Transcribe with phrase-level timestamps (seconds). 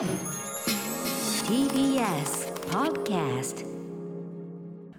[0.00, 0.08] TBS
[2.70, 3.66] Podcast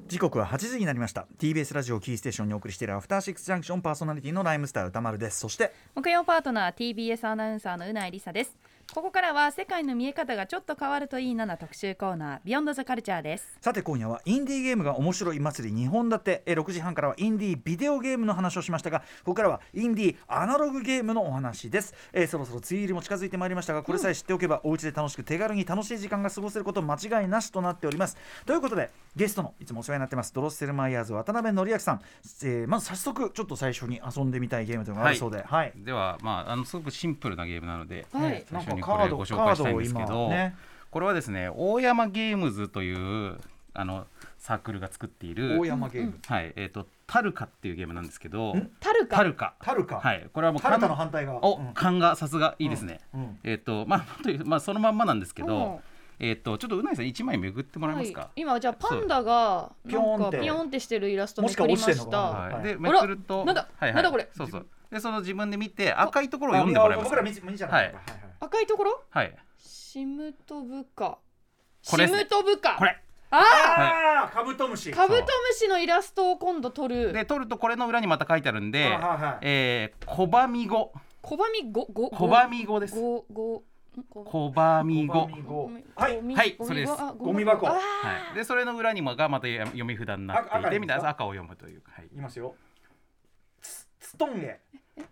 [0.07, 1.25] 時刻は8時になりました。
[1.39, 5.39] TBS ラジオキーステーションにお送りしているアフターシックスジャンクションパーソナリティのライムスター歌丸です。
[5.39, 8.55] そして木曜パートナー TBS アナウンサーのうないりさです
[8.93, 13.57] ここからは世界の見え方がちょっと変わるといいなな特集コーナービヨンドザカルチャーです。
[13.61, 28.17] さて今夜はインディーゲームが面白い祭り2本立てえー6時半からはインディービデオゲームの話をしましたがここからはインディーアナログゲームのお話です、えーそろそろ梅雨入りも近づいてまいりましたがこれさえ知っておけば、お家で楽しく手軽に楽しい時間が過ごせること間違いなしとなっております。
[28.45, 32.01] ということでゲストのいつもお世話になってますドロッセルマイヤーズ渡辺則明さん、
[32.43, 35.71] えーまず早速ちょっと最初に遊んでみたいゲームというのがあるそうで、はい。
[35.77, 38.43] では、まあ、あのすごくシンプルなゲームなので、はい。
[38.51, 40.55] 最初にこれご紹介したいんですけど、ね。
[40.89, 43.37] これはですね大山ゲームズという
[43.73, 44.05] あの
[44.37, 49.15] サークルが作っている大山ゲーム、はいえー、とタルカっていうゲームなんですけどんタルカ？
[49.17, 49.53] タルカ。
[49.61, 51.45] タルカ、はいこれはもうタルタの勘反対側。
[51.45, 51.73] お、うん。
[51.73, 55.79] 勘がさすがいいですね、うんえっ、とまあ本当にまあそのまんまなんですけど、うん。
[56.19, 60.21] えっ、とちょっとうないさん一枚めぐってもらえますか、はい、今じゃあパンダがピョーンって。
[60.21, 62.53] なんかピヨンってしてるイラストもめくりましくは落ちてんのしたはい。
[62.53, 62.63] はい。
[62.63, 64.27] でめくるとなんだはいはい、なんだこれ？
[64.35, 67.77] そうそうでその自分で見て赤いところを読んでもらえます僕ら見見ちゃうか。
[67.77, 67.95] らはい。
[68.41, 69.03] 赤いところ？
[69.09, 69.35] はい。
[69.57, 71.17] シムトブカ。
[71.89, 72.75] これシムトブカ。
[72.75, 72.97] これ。
[73.33, 74.91] あああカブトムシ。
[74.91, 77.13] あカブトムシのイラストを今度撮る。
[77.13, 79.37] で取るとこれの裏にまた書いてあるんで、はいはいはい。
[79.41, 81.85] えー、コバミ語小バミゴ？
[81.85, 82.95] ゴコバミ語です。
[82.95, 83.63] ゴゴ
[83.97, 84.03] ん？
[84.09, 84.23] ゴ。
[84.25, 85.29] コバミ語
[85.95, 86.21] はい。
[86.33, 86.91] はいそれです。
[86.91, 87.67] あゴミ箱。
[87.67, 87.79] は
[88.33, 92.55] い、でそれの裏にもがまた読み札になってい赤てみたいな赤赤を読むという、はい、いますよ
[94.21, 94.59] トンゲ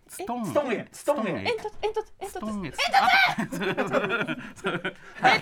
[0.06, 2.72] ストンストンゲストンゲ煙突煙突煙突ストンゲ
[5.24, 5.36] え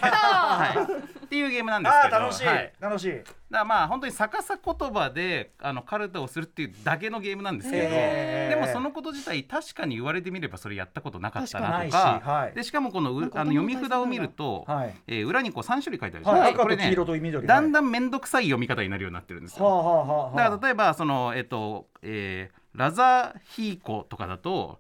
[1.25, 19.65] っていうゲームなんですけど楽しいはい、楽しいだまあ本当に逆さ言葉であのカルタをするっていうだけのゲームなんですけど、でもそのこと自体確かに言われてみればそれやったことなかったなとかしはいでしかもこのうあの読み札を見ると、はいえー裏にこう3種類書いてあるじゃないはいですか、これね赤と黄色と緑だんだだん面倒くさい読み方になるようになってるんですよ。
[19.65, 24.79] はあはあはあはあだから例えばそのえっと、えーラザヒーコとかだと、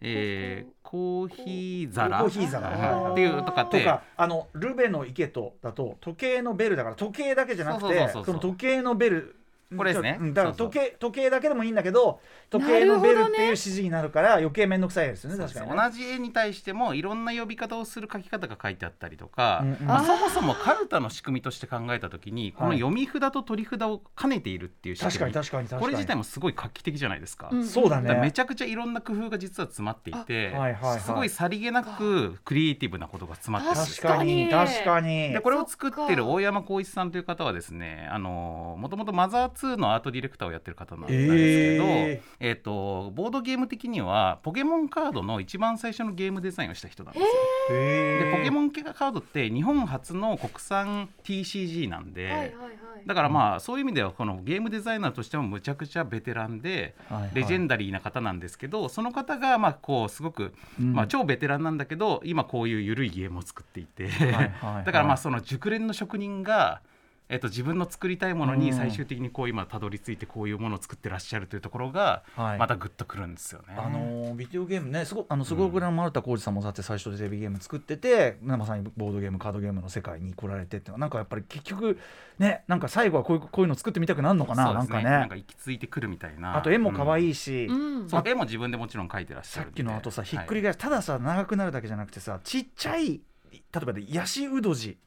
[0.00, 2.68] えーコーヒー皿コーヒー皿。
[2.68, 9.36] はいっていうとかってとかあのルベの池とだと時計のベルだから時計だけじゃなくてその時計のベル
[9.76, 10.18] これですね。
[10.20, 15.76] うんだからそう時計時計だけでもいいんだけど時計のベルっていう指示になるから余計面倒くさいですよね確かにね。
[15.76, 19.86] 同じ絵に対してもいろんな呼び方をする書き方が書いてあったりとか、うんうん。
[19.86, 25.32] まあ、そもそもカルタの仕組みとして考えた時に このはい読み札と取り札を兼ねているっていう仕組み。
[25.32, 25.82] 確かに確かに確かに。
[25.82, 27.48] これ自体もすごい画期的じゃないですか。
[27.50, 35.32] うんそうだだからめねちゃくちゃいろんな工夫が実は詰まっていて、はいはいはいすごいさりげなくクリエイティブなことが詰まってる確かに確かに。
[35.32, 47.28] でこれを作ってる大山浩一さんという方はですねあのもともとマザー2のアートディレクターをやってる方なんですけど、ええーとボードゲーム的にはポケモンカードの一番最初のゲームデザインをした人なんですよ。
[47.70, 53.06] へでポケンモンカードって日本初の国産 TCG なんで、はいはいはい。
[53.06, 56.94] だからまあそういう意味ではこのゲームデザイナーとしてもむちゃくちゃベテランで
[57.34, 64.08] レジェンダリーな方なんですけどその方がまあこうすごくまあ超ベテランなんだけど今こういう緩いゲームを作っていて。
[64.08, 64.42] は
[64.82, 64.84] い。
[64.84, 66.80] だからまあその熟練の職人が
[67.28, 72.58] えっと自分の作りたいものに最終的にこう今たどり着いてこういうものを作ってらっしゃるというところがはい。
[72.58, 73.74] またグッとくるんですよね。
[73.76, 81.98] あのービデオゲームねすごあのすごく丸田浩二さんもだって最初でテレビゲーム作っててまさにボードゲームカードゲームの世界に来られてっていうのはなんかやっぱり結局
[82.38, 85.16] ねなんか最後はこういうこういうの作ってみたくなるのかな、そうですなんかね。
[85.16, 86.56] なんか行き着いてくるみたいな。
[86.56, 88.08] あと絵も可い、愛いし、うん。
[88.08, 93.20] そう絵も自分でもちろん描いてらっしゃさっるんできのあとさひっくりはい返し、たださ長くなるだけじゃなくてさちっちゃい
[93.50, 94.98] 例えばでヤシウドジ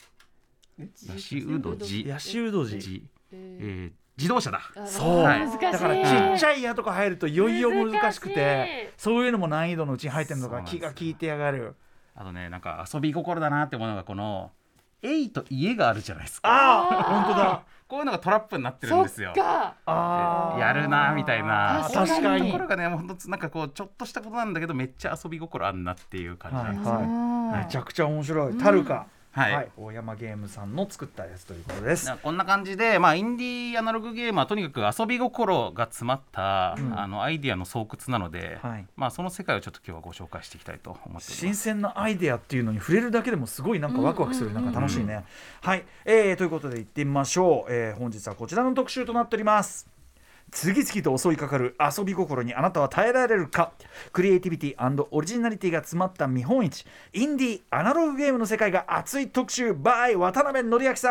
[1.07, 4.59] ヤシウドジヤシウドジジええー自動車だ。
[4.75, 5.59] ーそう、はい難しい。
[5.59, 11.75] だからちっちゃい矢とか入るといよいよ難しくてそういうのも難易度のうちに入ってるのが気が利いてやがる。
[12.16, 14.51] あとねなんか遊び心だなって思うのがこの
[15.01, 16.50] 「エイと家があるじゃないですか。
[16.50, 17.63] ああ本当だ。
[17.88, 19.31] こういうのがトラップになってるんですよ。
[19.34, 19.75] か。
[19.85, 20.59] あー。
[20.59, 21.79] やるなみたいな。
[21.84, 26.88] 確かそういうとにころがねもうほんとなんかこうちょっとしたことなんだけどめっちゃ遊び心あんなっていう感じなんです。
[26.90, 27.66] よ、はいはい。
[27.66, 28.57] めちゃくちゃ面白い。
[28.57, 29.07] タルカ、
[29.39, 29.69] はい。
[29.77, 32.08] 大山ゲームさんの作ったやつということです。
[32.08, 36.99] なこんな感じで、まあ、インディーアナログゲームはとにかく遊び心が詰まった、うん。
[36.99, 38.85] あのアイディアの巣窟なので、はい。
[38.96, 41.53] まあ、その世界をちょっと今日はご紹介していきたいと思ってます。
[41.59, 44.66] 鮮なアイデアっていうのに触れるだけでもすごいなんかワクワクする、うんうんうん。
[44.66, 45.25] なんか楽しいね、
[45.61, 49.98] はい、えー、ということで行ってみましょう、えー本日はこちらの特集となっております
[50.51, 53.72] 次々と襲いかかる遊び心にあなたは耐えられるか？
[54.11, 56.85] クリエイティビティオリジナリティが詰まった見本市。
[57.13, 59.72] インディーアナログゲームの世界が熱い特集。
[59.72, 61.09] By 渡辺則明さ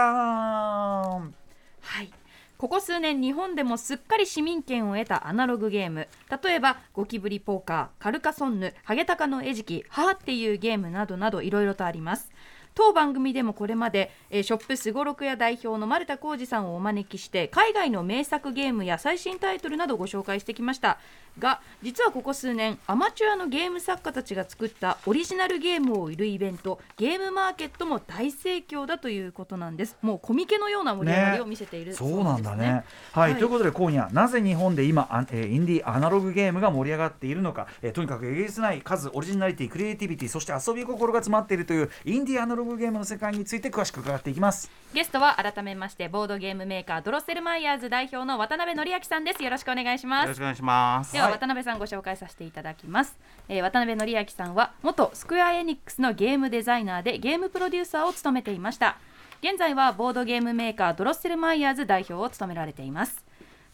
[1.20, 1.34] ん。
[1.80, 2.12] はい。
[2.56, 6.08] ここ数年日本でもすっかり市民権を得たアナログゲーム
[6.42, 12.32] 例えばゴキブリポーカーカルカソンヌハゲタカの餌食ハーっていうゲームなどなどいろいろとあります。
[12.78, 20.98] 当番組でもこれまで、えーショップすごろくや代表の丸田浩二さんをお招きして海外の名作ゲームや最新タイトルなどをご紹介してきました。
[21.38, 29.96] が実はここ数年アマチュアのゲーム作家たちが作ったオリジナルゲームを売るイベントゲームマーケットも大盛況だということなんです。
[30.02, 32.84] もうコミケのような盛り上がりを見せているそうなんだね。
[33.12, 33.38] すはい、はい。
[33.38, 44.70] ということで今夜なぜ日本で今あ、えーインディーアナログゲームが盛り上がっているのか、えーとにかくえげつない数オリジナリティクリエイティビティそして遊び心が詰まっているというインディーアナログゲームの世界について詳しく伺っていきます。
[44.92, 49.42] ゲストは改めましてボードゲームメーカードロッセルマイヤーズ代表の渡辺則明さんです。
[49.42, 50.24] よろしくお願いします。
[50.24, 51.12] よろしくお願いします。
[51.12, 53.16] では渡辺さんご紹介させていただきます、
[53.48, 58.98] えー渡辺則明さんは元スクエアエニックスのゲームデザイナーでゲームプロデューサーを務めていました。
[59.40, 63.24] 現在はボードゲームメーカードロッセルマイヤーズ代表を務められています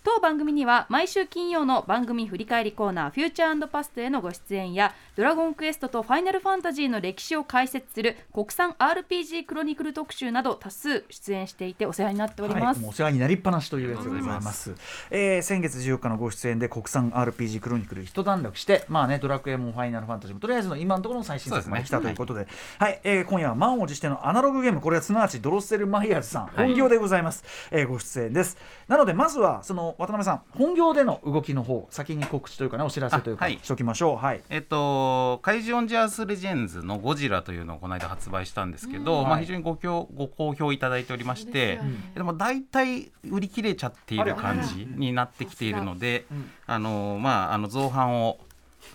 [0.05, 14.75] 当番組には毎週金曜の番組振り返りコーナーフューチャーパストへのご出演やドラゴンクエストとファイナルファンタジーの歴史を解説する国産 RPG クロニクル特集など多数出演していてお世話になっております、はい、お世話になりっぱなしというやつでございます。
[15.11, 22.47] えー先月14日のご出演で国産 RPG クロニクル一段落して、まあね、ドラクエもファイナルファンタジーもとりあえずの今のところの最新作まで来たということで、
[22.79, 27.43] はい、えー今夜は満を持してのアナログゲーム、これはすなわちドロッセルマイヤーズさん、本業でございます。
[27.71, 28.59] えーご出演です。
[28.89, 33.59] なので、まずはその渡辺さん、本業での動きの方、先に告知というかね、お知らせというか、あはい。
[33.63, 34.17] しておきましょう。
[34.17, 34.43] はい。
[34.51, 39.43] えっと、怪獣オンジャースレジェンズのゴジラというのをこの間発売したんですけど、まあ、はい。
[39.43, 41.81] 非常にご評ご好評いただいておりまして、
[42.15, 46.51] でも大体売り切れちゃっている感じになってきているので、うん。
[46.67, 48.39] あのまあ、あの造反を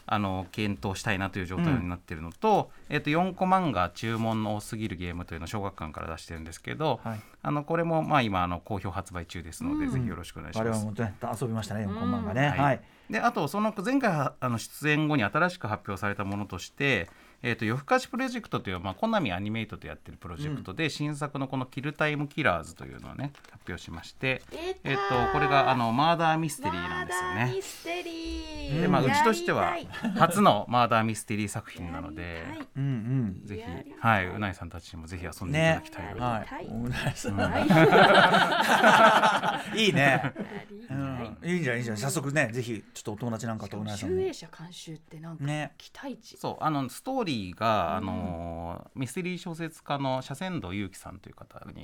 [0.06, 10.68] あの検討したいなという状態になっているのと,、えっと4個漫画注文の多すぎるゲームというのを小学館から出してるんですけど、はいあのこれもまあ今あの好評発売中ですので、ぜひよろしくお願いします。
[10.68, 12.50] 我々もね遊びましたね、4コマがね。
[12.50, 12.82] はいはい。
[13.10, 17.10] であとその前回はあの出演後に新しく発表されたものとして
[17.42, 24.42] 「えー、と夜更かしプロジェクト」という、まあ、コナミアニメイトとやってるプロジェクトで、新作のこの「キルタイムキラーズ」というのをね発表しまして、
[24.84, 27.54] えー、とこれがあのマーダーミステリーなんですよね。
[27.56, 28.82] ミステリー。
[28.82, 29.76] でまあ、うちとしては
[30.18, 32.46] 初のマーダーミステリー作品なので
[32.76, 33.42] うんうん。
[33.44, 33.64] ぜひ、
[34.00, 36.70] はい、うないさんたちにもぜひ遊んでいただきたいなと、ははいい。
[36.70, 36.92] お願
[39.76, 39.90] い。
[39.90, 40.34] いね。
[40.90, 41.58] うん、い。
[41.58, 45.74] いんじゃないいいんじゃない早速ねぜひちょっとお友達なんかとお願いします集英社監修ってなんかね。
[45.78, 51.82] 期待値、そうあのストーリーが、あのミステリー小説家の斜仙堂祐樹さんという方に、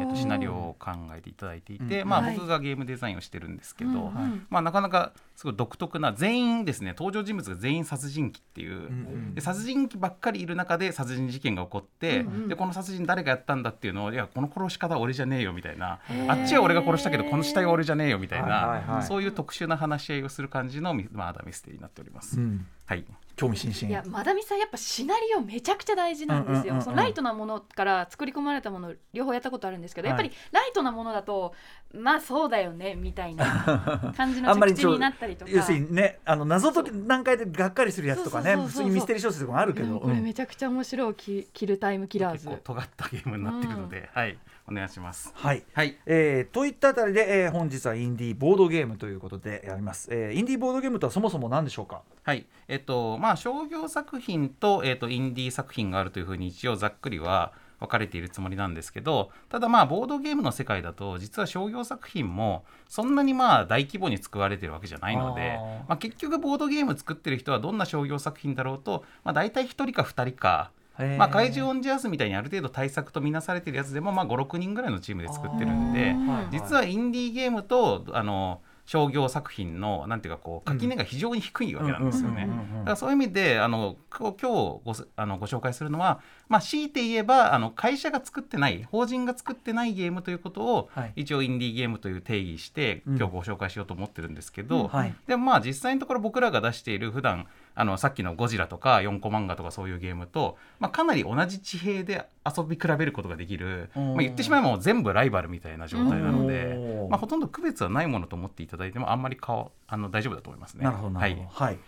[0.00, 2.08] えっとシナリオを考えていただいていて、うん。
[2.08, 2.36] まあ、はい。
[2.36, 4.12] 僕がゲームデザインをしてるんですけど、
[4.50, 16.00] まあ、なかなかすごい独特な全員ですね登場人物が全員殺人鬼っていう、んで殺人鬼ばっかりいる中で殺人事件が起こって、でこの殺人誰がやったんだっていうのをいやこの殺し方は俺じゃねえよみたいな。
[16.28, 22.38] あっちは俺が殺したけどこの死体は俺じゃねえよみたいな、そういう特殊な話し合いをする感じのミマーダーミステリーになっております。
[22.38, 23.04] うん、はい。
[23.36, 23.88] 興味津々。
[23.88, 26.82] いやマダミさんやっぱシナリオめちゃくちゃ大事なんですよ、うんうんうんうん。
[26.84, 31.52] そのライトなものから作り込まれたもの両方やったことあるんですけど、はいやっぱりライトなものだと
[31.96, 35.50] まあそうだよねみたいな 感じのあんまり着地になったりとか。
[35.50, 42.48] 要するにねあの謎解き段階でがっかりするやつとかね普通にミステリー小説とかもあるけど、これめちゃくちゃ面白いキキルタイムキラーズ。
[42.48, 44.38] 結構尖ったゲームになっているので、はい。
[44.68, 45.32] お願いします。
[45.34, 45.62] はい。
[45.74, 45.96] はい。
[46.06, 52.02] えーといったあたりで、えー本日はインディーボードゲームということでやります、えーインディーボードゲームとはそもそも何でしょうか？
[52.24, 52.46] はい。
[52.66, 70.70] えっとまあ商業作品と,、えっとインディー作品があるというふうに一応ざっくりは分かれているつもりなんですけどただまあボードゲームの世界だと実は商業作品もそんなにまあ大規模に作られてるわけじゃないのでまあ、結局ボードゲーム作ってる人はどんな商業作品だろうと、まあ、大体1人か2人か。
[71.18, 76.16] まあ、怪獣オンジャースみたいにある程度対策とみなされてるやつでも、まあ、56人ぐらいのチームで作ってるんで
[76.50, 82.44] 実はインディーゲームとあの商業作品のなんていうかこう垣根が非常に低いわけなんですよね。
[82.44, 82.84] うんうんうんうんうん。
[82.84, 84.46] だからそういう意味であの今日
[84.84, 91.12] ごすあのご紹介するのは、まあ、強いて言えばあの会社が作ってない法人が作ってないゲームということを、はい。
[91.16, 93.16] 一応インディーゲームという定義してうん。
[93.16, 95.14] 今日ご紹介しようと思ってるんですけど、はい。
[95.26, 97.46] でもまあ実際のところ僕らが出している普段
[97.78, 104.06] あのさっきの「ゴジラ」とか「4コ漫画」とかそういうゲームと、まあ、かなり同じ地平で遊び比べることができる、うん。
[104.08, 110.84] まあ、言ってしまえば全部ライバルみたいな状態なのでう、んまあ、ほとんど区別はないものと思っていただいてもあんまり顔あの大丈夫だと思いますね。
[110.84, 111.48] なるほどなるほど。
[111.48, 111.72] はい。
[111.72, 111.78] はい、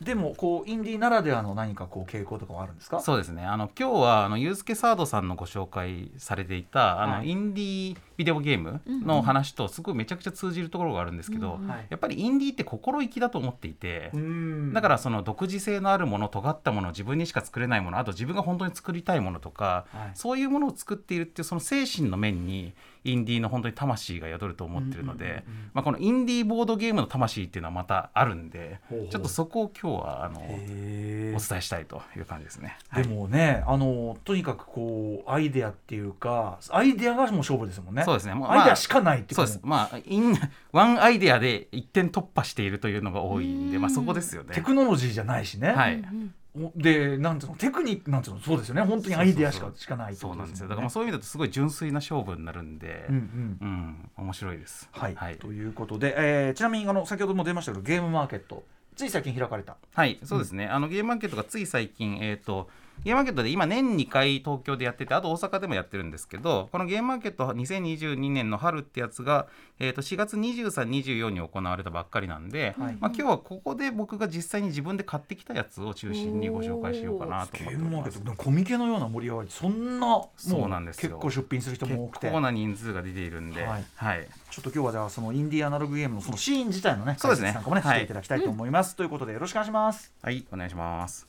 [0.00, 3.00] でもこうインディーならではの何かこう傾向とかはあるんですか？
[3.00, 3.44] そうですね。
[3.44, 7.30] あの今日はあのユースケサードさんのご紹介されていたあの、はい。
[7.30, 11.86] インディービデオゲームの話とすごいめちゃくちゃ通じるところがあるんですけど、うんうんはい。
[11.90, 14.10] やっぱりインディーって心意気だと思っていて。
[14.14, 14.72] うん。
[14.72, 20.10] だからその独自性のあるもの尖ったもの自分にしか作れないものあと自分が本当に作りたいものとか、はい。
[20.14, 22.72] そういうものを作っているっていうその精神の面に
[23.04, 29.08] インディーの本当に魂が宿ると思ってるので、まあ、このインディーボードゲームの魂っていうのはまたあるんでほうほう。
[29.08, 32.76] ちょっとそこを今日はあのへお伝えしたいという感じですね。
[32.94, 38.04] でもね、あのとにかくこうアイデアっていうかアイデアがもう勝負ですもんね。
[38.04, 38.34] そうですね。
[38.34, 39.60] もうアイデアしかないっていそうです。
[39.62, 40.34] まあイン
[40.72, 44.54] ワンアイデアで一点突破しているというのが多いんで、まあ、そこですよね。
[44.54, 44.60] テ。
[44.60, 45.72] クノロジーじゃないしね。
[45.72, 46.02] はい。
[46.02, 46.37] お
[46.76, 48.82] でなんていうのテクニックなんていうのそうですよね。
[48.82, 50.66] 本当にアイデアしかしかないってそうなんですよ。
[50.66, 53.58] ねだからまあそういう意味だとすごい純粋な勝負になるんで、うんうん。
[53.60, 54.88] うん面白いです。
[54.92, 55.36] はい、はい。
[55.36, 58.64] ということで、えーちなみにあの先ほども出ましたけどゲームマーケット
[58.96, 59.76] つい最近開かれた。
[59.94, 62.68] はい、そうですね、あのゲームマーケットがつい最近、えー、と
[63.04, 69.46] ゲームマーケットで今、年2回東京でやってて、あと大阪でもやってるんですけど、このゲームマーケット2022年の春ってやつが、
[69.78, 72.96] えー、と4月23、24に行われたばっかりなんで、はい。
[73.00, 77.86] まあ、今日はここで僕が実際に自分で買ってきたやつを中心にご紹介しようかなとゲ思っております。
[77.86, 78.24] ームマーケット。
[78.24, 81.10] でもコミケのような盛り上がりそんなもそうなんですよ。
[81.10, 82.26] 結構出品する人も多くて。
[82.26, 83.84] 結構な人数が出ているんで、はい。
[83.94, 84.28] はい。
[84.50, 87.52] ちょっと今日はじゃあそのインディーアナログゲームのそのシーン自体のねそうですね。
[87.52, 87.96] 解説なんかもね、はい。
[87.96, 90.12] していただきたいと思います、ということでよろしくお願いします。
[90.22, 91.26] はい、お願いします。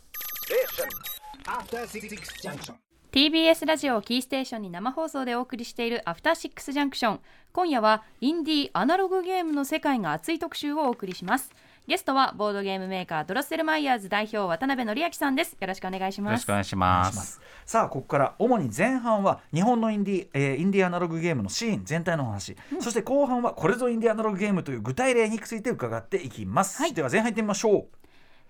[3.12, 7.19] TBS ラジオをキーステーションに生放送でお送りしているアフターシックスジャンクション
[7.51, 11.51] 今夜はインディーアナログゲームの世界が熱い特集をお送りします。
[11.88, 15.58] ゲストはボードゲームメーカードロッセルマイヤーズ代表渡辺則明さんです。
[15.60, 16.31] よろしくお願いします。
[16.31, 17.10] よろしくお願いします。
[17.10, 26.93] いしますさあここから主に前半は日本のインディー、えーインディーアナログゲームのシーン全体のお話、そして後半はこれぞインディーアナログゲームという具体例について伺っていきます、はい。
[26.93, 27.99] では前半いってみましょう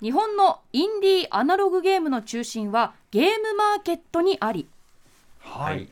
[0.02, 4.68] 日本のインディーアナログゲームの中心はゲームマーケットにあり。
[5.40, 5.90] はい、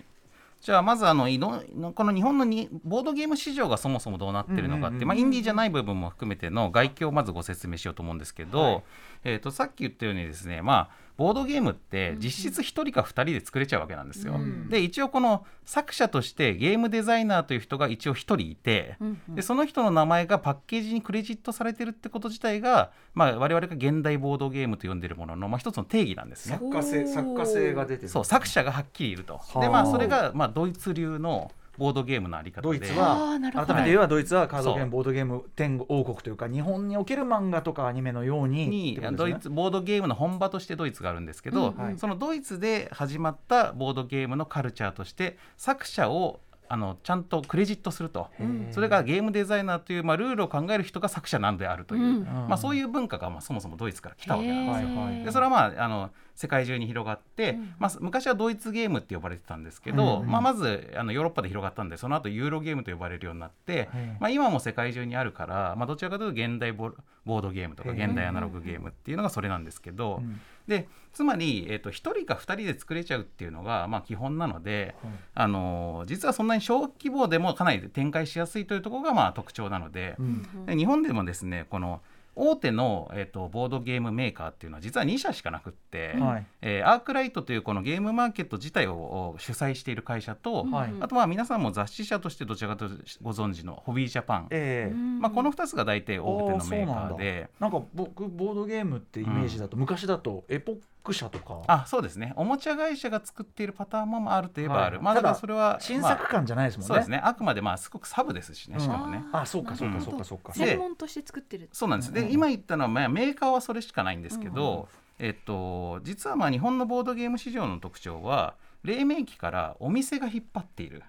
[0.62, 1.62] じゃあまずあのいろ
[1.94, 8.84] この日本のにボードゲーム市場がそもそもどうなってるのかって、まあ、インディーじゃない部分も含めての概況をまずご説明しようと思うんですけど、はい。
[9.24, 14.36] えー、とさっき言ったようにですね、まあ、ボードゲームって実質1人か2人で作れちゃうわけなんですよ。
[14.36, 26.58] うんで一応この作者としてゲームデザイナーという人が一応1人いて、うんうんでその人の名前がパッケージにクレジットされてるってこと自体が、まあ、我々が現代ボードゲームと呼んでるものの、まあ、一つの定義なんですね。
[26.58, 29.40] 作家性作家性が出てるそう作者がはっきりいると。
[29.54, 32.80] ではあまあそれがまあドイツ流のボードゲームのあり方で。
[32.80, 39.12] ドイツあは改めて言えばドイツはカードゲームボードゲーム天王国というか日本における漫画とかアニメのようにね。
[39.14, 52.24] ドイツボードゲームの本場としてドイツがあるんですけど、うんうんそのドイツで始まったボードゲームのカルチャーとして作者をあのちゃんとクレジットすると、うんそれがゲームデザイナーという、まあ、ルールを考える人が作者なんであるという、うん。
[52.24, 55.26] まあ、そういう文化がまあそもそもドイツから来たわけなんですよ。
[55.26, 57.74] でそれはまああの世界中に広がって、うん。
[57.80, 66.92] まあ、昔はドイツゲームって呼ばれてたんですけど、うんまあ、まずあのヨーロッパで広がったんでその後ユーロゲームと呼ばれるようになって、はいまあ、今も世界中にあるから、まあ、どちらかというと現代ボ
[67.26, 74.96] ボードゲームとか現代アナログゲームっていうのがそれなんですけど、うんでつまり、えー、と1人か2人で作れちゃうっていうのが、まあ、基本なので、
[75.34, 80.66] あのー実はそんなに小規模でもかなり展開しやすいというところがまあ特徴なので、うん。
[80.68, 82.02] で日本でもですねこの
[82.38, 86.46] 大手の、えー、とボードゲームメーカーっていうのは実は2社しかなくって、はい。
[86.62, 89.98] えーアークライトというこのゲームマーケット自体をお主催してい。
[89.98, 94.96] る会社と、はいあとは皆さんも雑誌社としてどちらかというとご存知のホビージャパン、ええ。
[94.96, 97.50] まあ、この2つが大体大手のメーカーで。
[97.60, 100.76] なんか僕ボードゲームってイメージだと、昔だとエポッ
[101.08, 101.62] ク社とか。
[101.68, 102.34] あそうですね。
[102.36, 105.06] おもちゃ会社が作っているパターンもあるといえばある、はい。
[105.06, 107.22] まあだからそれはまあ新作感じゃないですもんね、そうですね。
[107.24, 110.02] あくまでまあすごくサブですしねうんしかもね、あそうかそうかうん。
[110.02, 112.14] そうかそうか、で専門として作ってるそうなんです。
[112.14, 112.32] で、うん。
[112.32, 114.88] 今言ったのは、まあ、メーカーはそれしかないんですけど、うんうん
[115.20, 121.04] えっと、実はまあ日本のボードゲーム市場の特徴は黎明期からお店が引っ張っている。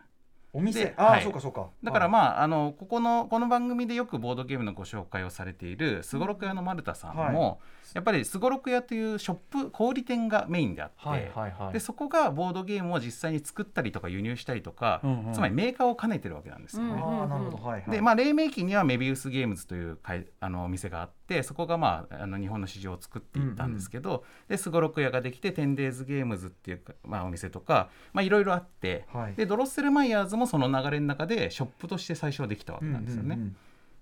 [0.54, 0.86] お店？
[0.86, 1.22] でああ、はい。
[1.22, 1.68] そうかそうか。
[1.82, 7.60] だからあまああのここのこの番組でよくボードゲームのご紹介をされているすごろく屋の丸田さんも、
[7.94, 11.72] やっぱりすごろく屋というショップ小売店がメインであって、はいはいはい。
[11.72, 16.92] でそこがボードゲームを実際に作ったりとか輸入したりとか、うんうんつまりメーカーを兼ねてるわけなんですよね。
[16.92, 17.62] うんああなるほど。
[17.62, 17.90] はいはい。
[17.90, 29.34] でまあ、黎明期にはメビウスゲームズという会あのお店があってそこが、まあ、あの日本の市場を作っていったんですけどですごろく屋ができてテンデーズゲームズっていうか、まあ、お店とかまあいろいろあって、はい。
[29.34, 33.36] でドロッセルマイヤーズもその流れの中でショップとして最初はできたわけなんですよね。
[33.36, 33.56] うんうん。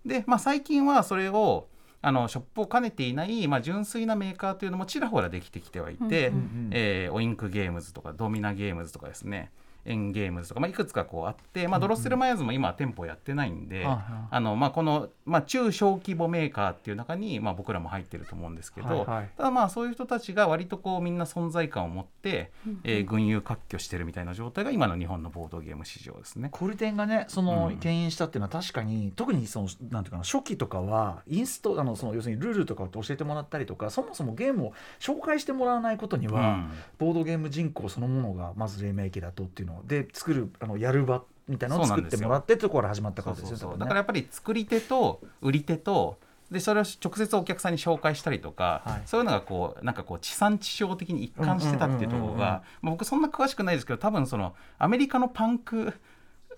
[0.08, 1.68] で、まあ、最近はそれを
[2.06, 9.50] あのショップを兼ねていない、まあ、純粋なメーカーというのもちらほらできてきてはいて、うんうんうんえーオインクゲームズとかドミナゲームズとかですね
[9.86, 19.30] エンゲームズとか、まあ、いくつかこうあって、まあ、ドロッセルマイヤーズも今は店舗やってないんで、あのまあ、この、まあ、中小規模メーカーっていう中に、まあ、僕らも入ってると思うんですけど、はいはい。
[19.36, 22.50] ただまあそういう人たちが割とこうみんな存在感を持って、
[22.84, 26.48] えー群雄割拠してるみたいな状態が今の日本のボードゲーム市場ですね。
[26.50, 27.76] 小売店がねそのうん。
[27.78, 36.70] 牽引したっていうのは確かに、特にそのなんていうかな初期とかはインストあのその要するにルールとかを教えてもらったりとかそもそもゲームを紹介してもらわないことには、うん。
[36.98, 46.18] ボードゲーム人口そのものがまず黎明期だとっていうのので作るあのやる場みたいなのを作ってもらってってところから始まったからですよだからやっぱり作り手と売り手と
[46.50, 49.02] でそれを直接お客さんに紹介したりとか、はい。
[49.04, 55.92] そういうのがこうなんかこう地産地消的に一貫してたっていうところがまあ僕そんな詳しくないですけど多分そのアメリカのパンク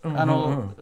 [0.03, 0.75] あの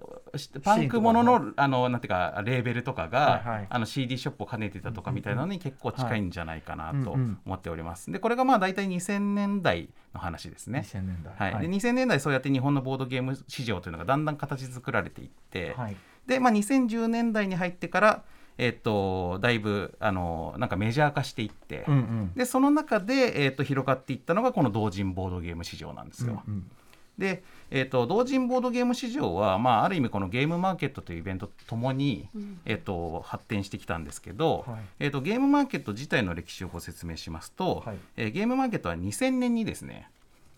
[0.62, 3.66] パンクもののあのなんていうかレーベルとかが、はいはい。
[3.68, 8.10] あの CD ショップを兼ねてたとかみたいなのに結構近いんじゃないかなと思っております。
[8.10, 10.84] でこれがまあ大体2000年代の話ですね。
[10.86, 11.52] 2000年代。
[11.52, 11.62] はい。
[11.62, 15.96] で2000年代そうやって日本のボードゲーム市場というのがだんだん形作られていって、はい。
[16.26, 18.22] で、まあ、2010年代に入ってから、
[18.58, 22.32] えっとだいぶあのなんかメジャー化していって、うんうん。
[22.34, 26.42] でその中で、えっと広がっていったのがこの同人ボードゲーム市場なんですよ。
[26.46, 26.70] うんうん。
[27.18, 32.28] で、えー、と同人ボードゲーム市場は、まあ、ある意味このゲームマーケットというイベントとともに、
[32.64, 34.78] えー、と発展してきたんですけど、はい。
[35.00, 37.96] えー、とゲームマーケット自体の歴史をご説明しますと、はい。
[38.16, 40.10] えーゲームマーケットは2000年にですね、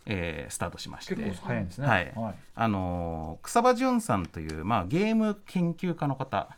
[0.07, 1.15] えースタートしまして。
[1.15, 1.87] 結構早いんですね。
[1.87, 2.13] はい。
[2.55, 6.49] あのー草場淳さんという、まあ、ゲーム研究家の方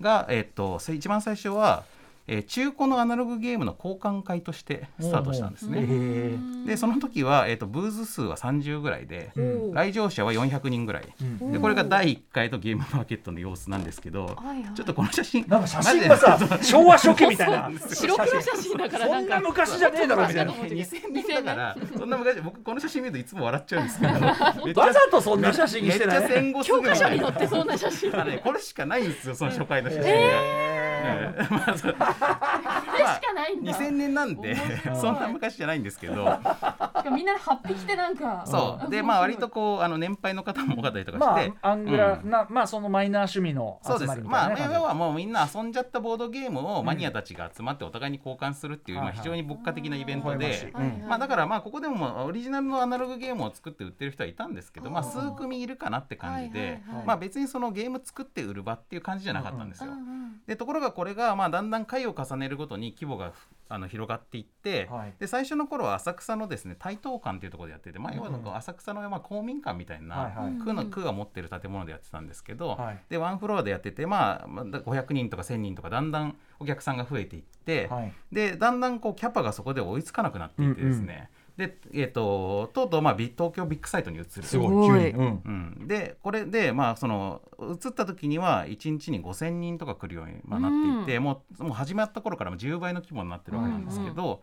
[0.00, 1.84] が、えー、と一番最初は、
[2.26, 5.86] えー中古のアナログゲームの交換会としてスタートしたんですね。
[6.66, 9.72] でその時は、えー、とブーズ数は30ぐらいで、ん。
[9.72, 11.52] 来場者は400人ぐらい、うん。
[11.52, 14.74] でこれが第1回のゲームマーケットの様子なんですけど、はいはい。
[14.74, 17.70] ちょっとこの写真なんか写真がさ昭和初期みたいな。
[17.92, 20.52] 白黒写真だからそなんな昔じゃねえだろみたいな。
[20.52, 24.12] 2000年だからそんな昔僕この写真見るといつも笑っちゃうんですけど。
[24.80, 26.52] わざとそんな写真にしてない。
[26.64, 28.12] 教科書に載ってそうな写真。
[28.12, 30.08] ねこれしかないんですよその初回の写真が。
[30.10, 30.71] え
[31.04, 31.96] えまあそう。
[31.98, 33.72] まあしかないんだ。
[33.72, 34.56] 2000年なんで
[35.00, 36.24] そんな昔じゃないんですけど
[37.10, 38.90] みんな8匹てなんかそう。
[38.90, 42.30] でまあ割とこうあの年配の方も多かったりとかまして、あアングラうん。
[42.30, 50.52] なまあそのマイナー趣味のそうです集まりみたまあいなね感じ要はもうみんな遊んじゃったボードゲームをマニアたちが集まってお互いに交換するっていう、まあ、非常に牧歌的なイベントで。
[50.54, 50.72] しい。
[50.72, 50.96] はいはい。
[51.08, 57.06] まあ、だからまあここでもオリジナルのアナログゲームを作って売ってる人はいたんですけど、まあ、数組いるかなって感じで、はいはいはい。
[57.06, 59.90] まあ、別にそのゲーム作って売る場っていう感じじゃなかったんですよ。
[59.90, 63.32] うんうんでところがこれがまあだんだん回を重ねるごとに規模が
[63.68, 65.14] あの広がっていって、はい。
[65.18, 70.52] で最初の頃は浅草のですね台東館っていうところでやってて、まあ、要は浅草のまあ公民館みたいな、はいはい。
[70.62, 73.00] 区の区が持ってる建物でやってたんですけど、はい。
[73.08, 78.12] でワンフロアでやってて、まあ、まあ500人とか1000人とかだんだんお客さんが増えていって、はい。
[78.30, 84.26] でだんだんこうキャパがそこで追いつかなくなっていってですね、で、えー、ととうとうまあビ東京ビッグサイトに移る。
[84.30, 85.08] すすごごい。
[85.08, 85.24] い急に。
[85.24, 85.42] うん。
[85.80, 94.42] うん、でこれでまあその移った時には1日に5,000人とか来るように、まあ、なっていて、もうもう始まった頃からも10倍の規模になってるわけなんですけど、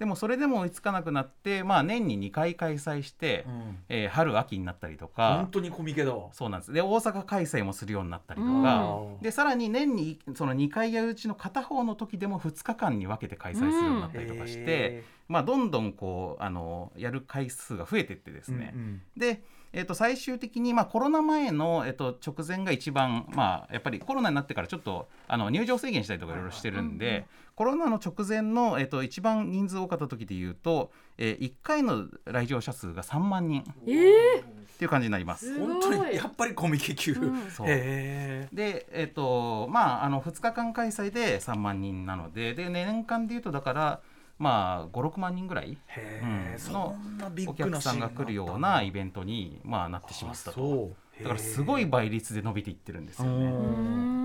[0.00, 3.78] でもそれでも追いつかなくなって、まあ、年に2回開催して、うん。
[3.90, 6.28] えー春秋になったりと本か当にコミケだわ。
[6.32, 6.72] そうなんです。
[6.72, 9.20] で大阪開催もするようになったりとか、うん。
[9.20, 19.02] でさらに年にその2回やるうちの片方の時でも2日間に分けて開催するようになったりとかして、へまあ、どんどんこうあのやる回数が増えていってですーね、うんうん。
[19.16, 34.78] で、えー、と最終的に、まあ、コロナ前の、えー、と直前が一番、まあ、やっぱりコロナになってからちょっとあの入場制限したりとかいろいろしてるんで、コロナの直前の、えー、と一番人数多かった時でいうと、えー、1回の来場者数が3万人っえー！
[34.80, 35.56] ていう感じになります。
[35.58, 37.50] 本当にやっぱりコミケ級うん。
[37.52, 37.66] そう。
[37.68, 44.00] へで、えっとまあ、あの2日間開催で3万人なのでで年間でいうとだから、
[44.40, 45.76] まあ、56万人ぐらい。
[45.96, 46.30] えうん。
[46.50, 50.90] へえそんなビッお客さんが来るようなイベントに、まあ、なってしまったと。
[51.20, 53.44] だからすごい倍率で伸びていってるんですよね。
[53.44, 53.48] う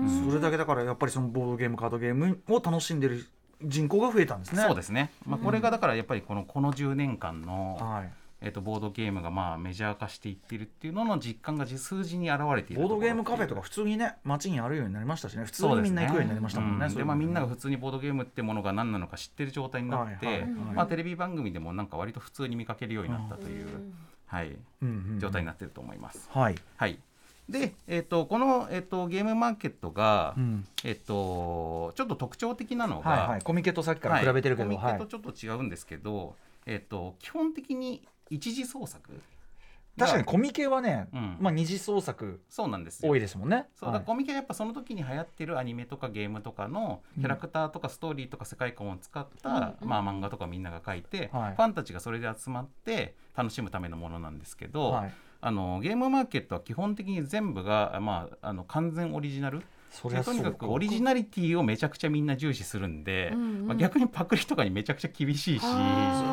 [0.06, 0.24] ん。
[0.26, 3.26] それだけだからやっぱりそのボードゲームカードゲームを楽しんでる
[3.62, 4.62] 人口が増えたんですね。
[4.62, 15.44] そうですね、まあ、これがだからやっぱりこのこの10年間の、はいえっとボードゲームがまあメジャー化していってるっていうのの実感が実数字に現れているボードゲームカフェとかか普通にね街にあるようになりましたしね。
[15.44, 20.50] 普通にみんな行くようになりましたもんねでまあ、みんなが普通にボードゲームってものが何なのか知ってる状態になって、はいはいはい。
[20.74, 23.66] まあ、テレビ番組でもなんか割と普通に見かけるようになったという、
[24.26, 24.56] はい、
[25.18, 26.28] 状態になってると思います。
[26.30, 26.54] はい。
[26.76, 26.98] はい。
[27.48, 30.66] で、えっとこの、えっとゲームマーケットが、うん。
[30.84, 33.42] えっとちょっと特徴的なのが、はいはい。
[33.42, 34.76] コミケとさっきから比べてるけどはい。
[34.76, 34.98] はい。
[34.98, 36.34] コミケとちょっと違うんですけど、
[36.66, 39.20] えっと基本的に一次創作
[39.98, 41.36] 確かにコミケはねうん。
[41.40, 43.10] まあ二次創作そうなんですよ。
[43.10, 43.66] 多いですもんね。
[43.74, 51.54] そうだコミケはやっぱその時に流行ってるアニメとかゲームとかのキャラクターとかストーリーとか世界観を使った、まあ、漫画とかみんなが描いて、はい。
[51.56, 55.14] ファンたちがそれで集まって楽しむためのものなんですけど、はい。
[55.40, 59.62] あのゲームマーケットは基本的に全部が、まあ、あの完全オリジナル
[60.02, 63.66] とにかくオリジナリティをめちゃくちゃみんな重視するんで、うんうん。
[63.66, 65.62] まあ、逆にパクリとかにめちゃくちゃ厳しいし。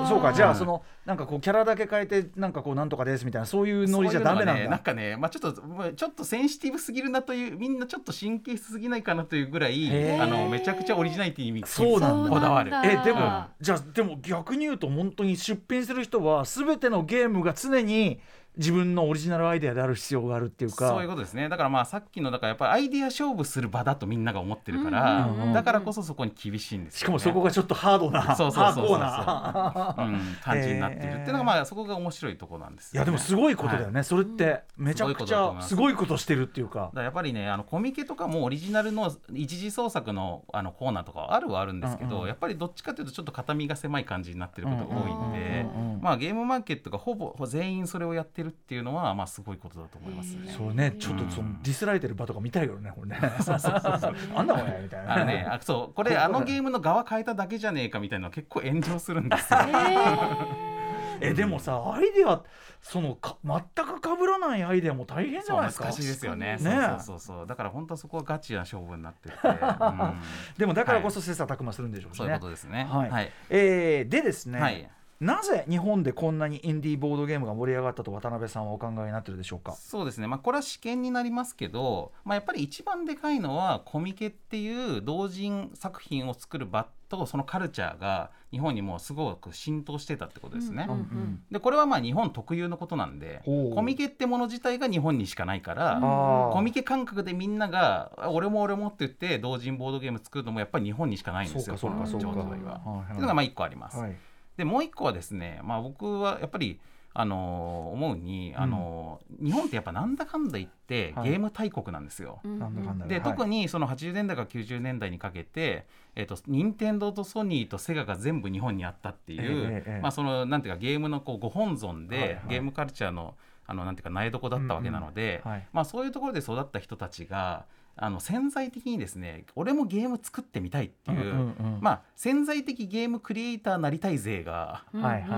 [0.07, 0.33] そうか。
[0.33, 12.29] じゃうんあそのなんかこうキャラだけ変えてなんかこうなんとかですみたいなそういうノリじゃダメなんそういうのがね、なんだかね、まあ、ちょっとまあちょっとセンシティブすぎるなというみんなちょっと神経質すぎないかなというぐらいあのめちゃくちゃオリジナリティにそうなんだ。
[12.29, 12.71] こだわる。
[12.85, 18.19] えでもあじゃあでも逆に言うと本当に出品する人は全てのゲームが常に
[18.57, 20.89] 自分のオリジナルアイデアである必要があるっていうか。
[20.89, 21.49] そういうことですね。
[21.49, 25.53] だからまあさっきのだからやっぱりアイデア勝負する場だとみんなが思ってるから、うんうんうん。
[25.53, 28.97] だからこそそこに厳しいんですよ、ね、しかもそこがちょっとハードなそうそうそうそう。
[28.99, 30.07] ハードな。
[30.07, 35.75] うん、感じになっているっていうのがまあそこが面白いところなんですよ、ね、いやでもすごいことだよね、それってめちゃくちゃすす。
[35.75, 36.91] ごいことしてるっていうか。
[36.95, 50.51] やっぱりねあのコミケとかもオリジナルの一次創作のあのコーナーとかはあるはあるんですけど、うんうんやっぱりどっちかというとちょっと肩身が狭い感じになってることが多いんで、うんうんうんまあ、ゲームマーケットがほぼ全員それをやってるっていうのはまあすごいことだと思いますね。
[50.55, 50.91] そうね。
[50.99, 53.19] ちょっとそのディスられてる場とか見たいよねこれね。
[54.35, 55.93] あんなもんやみたいなあのね、あそう。
[55.93, 59.59] これあのゲームの側変えただけじゃねえかみたいな結構炎上するんですよ。
[61.21, 62.41] えでもさアイデア
[62.81, 65.85] そのか全く被らないアイデアも大変じゃないですか？
[65.85, 66.57] 難しいですよね。
[66.57, 66.59] ね。
[66.59, 67.47] そうそうそう。
[67.47, 70.21] だから本当はそこはガチな勝負になってて、 うん。
[70.57, 72.17] でもだからこそ切磋琢磨するんでしょうしね。
[72.17, 72.87] そういうことですね。
[72.91, 73.09] はい。
[73.09, 73.31] はい。
[73.49, 74.89] えーでですね、はい
[75.23, 79.73] なぜ日本でこんなにインディーボードゲームが盛り上がったと渡辺さんはお考えになってるでしょうか？
[79.73, 90.87] そうですね、まあ、これは試験になりますけど、まあ、やっぱり一番でかいのはコミケっていう同人作品を作る場とそのカルチャーが日本にもうすごく浸透してたってことですね。
[90.89, 102.41] うんうんでこれはまあ日本特有のことなんでコミケってもの自体が日本にしかないから、コミケ感覚でみんながあ俺も俺もって言って同人ボードゲーム作るのもやっぱり日本にしかないんですよそうかそうかそうか。
[102.41, 102.71] この状態は。
[102.79, 103.05] はいはい。
[103.05, 103.97] っていうのがまあ一個あります。
[103.97, 104.15] はい
[104.57, 106.79] でもう一個はですね、まあ、僕はやっぱり、
[107.15, 111.29] あのー思うに、あのー日本ってやっぱなんだかんだ言ってはい。
[111.29, 112.39] ゲーム大国なんですよ。
[112.43, 112.59] うん。
[112.59, 113.23] なんだかんだで、はい。
[113.23, 115.85] 特にその80年代から90年代にかけて、
[116.15, 122.41] えっと任天堂とソニーとセガが全部日本にあったっていう、まあ、そのなんていうかゲームのこうご本尊で、はいはい。
[122.49, 123.35] ゲームカルチャーの
[123.65, 125.51] あのなんていうか苗床だったわけなので、うん。
[125.51, 125.57] うん。
[125.57, 125.67] はい。
[125.71, 134.83] まあ、そういうところで育った人たちがあの潜在的にですね俺もゲーム作ってみたいっていう、まあ、潜在的ゲームクリエイターなりたい勢が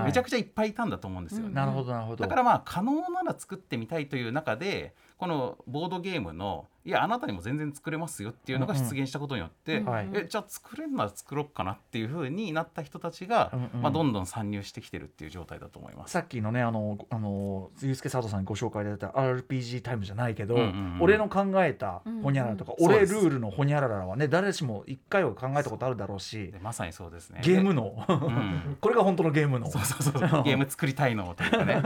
[0.04, 1.54] めちゃくちゃいっぱいいたんだと思うんですよね。
[1.54, 2.22] なるほどなるほど。
[2.22, 9.92] だからまあ可能なら作ってみたいという中でこのボードゲームのいやあなたにも全然作れますよっていうのが出現したことによって、うんうん。
[9.92, 10.08] はい。
[10.14, 13.82] えじゃあ作れるなら作ろうかなっていうふうになった人たちが、うんうん。
[13.82, 16.12] まあ、どんどん参入してきてるっていう状態だと思います。
[16.12, 20.98] さっきのねあのあのユースケ佐藤さんにご紹介いただいた RPG タイムじゃないけど、うんうんうん。
[21.00, 27.40] 俺の考えたホニャララとか、うんうん俺ルールのホニャララはね誰しも一回は考えたことあるだろうしでまさにそうですね。
[27.42, 28.76] ゲームの、ん。
[28.80, 29.68] これが本当のゲームの。
[29.70, 30.12] そうそうそう
[30.44, 31.82] ゲーム作りたいのというかね。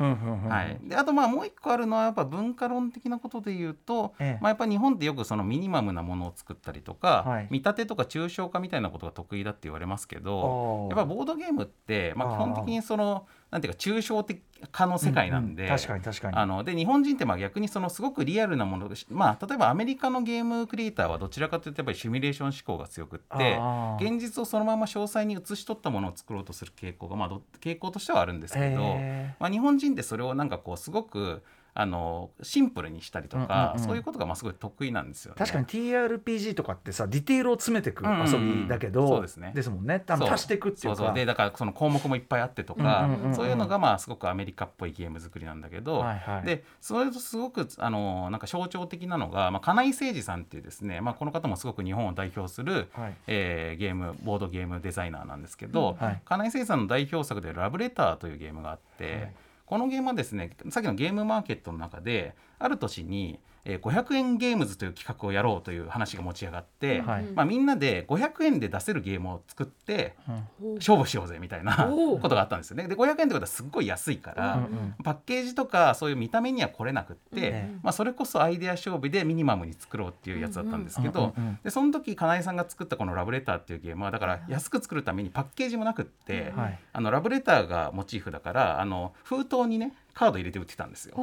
[0.00, 0.48] うん。
[0.48, 4.38] はい、であとまあもう一個あるのはやっぱ文化論的なことで言うと、ええ。
[4.40, 7.48] まあ、やっぱ日本ってよくそのミニマムなものを作ったりとか、はい。
[7.50, 16.36] 見立てとか抽象化みたいなことが得意だって言われますけどやっぱボードゲームって、まあ、基本的にそのなんていうか抽象的化の世界なんで、うう確かに確かに。
[16.36, 23.58] あので日本人ってまあ逆にそのすごくリアルなものまあ例えばアメリカのゲームクリエイターはどちらかというとやっぱりシミュレーション思考が強くって
[24.00, 31.42] 現実をそのまま詳細に写し取ったものを作ろうとする傾向がまあど傾向としてはあるんですけど、へまあ、日本人ってそれをなんかこうすごく
[31.76, 35.38] あのシンプルにしたりとか、そういうことがまあすごい得意なんですよね。
[35.38, 40.02] 確かに TRPG とかってさディテールを詰めていく遊びだけど、うんうんうんそうですねもんね。
[40.06, 40.96] 足していくっていうか。
[40.96, 41.14] そうそう。
[41.14, 46.46] でだからその項目もいっぱいあってとか、そういうのがまあすごくアメリカっぽいゲーム作りなんだけど、はいはい。
[46.46, 53.14] でそれとすごくあのなんか象徴的なのが、まあ、金井誠司さんっていうですね、まあ、この方もすごく日本を代表する、はい。
[53.26, 56.06] えーゲームボードゲームデザイナーなんですけど、うん。
[56.06, 56.22] はい。
[56.24, 59.34] 金井誠司さんの代表作で「ラブレター」というゲームがあって、はい
[59.66, 67.24] このゲームはですねさっきのゲームマーケットの中である年に、えー500円ゲームズという企画をやろうという話が持ち上がって、はい。
[67.24, 70.14] まあ、みんなで500円で出せるゲームを作って
[70.62, 70.74] うん。
[70.76, 71.74] 勝負しようぜみたいな
[72.20, 72.88] ことがあったんですよね。
[72.88, 74.94] で500円ってことはすっごい安いから、うんうん。
[75.02, 86.78] パッケージとかそういう見た目には来れなくって、えまあ、それこそアイデア勝負でミニマムに作ろうっていうやつだったんですけど、うんうんうんでその時金井さんが作ったこの「ラブレター」っていうゲームはだから安く作るためにパッケージもなくって、はい。
[86.92, 91.16] あのラブレターがモチーフだからあの封筒にねカード入れて売ってたんですよ。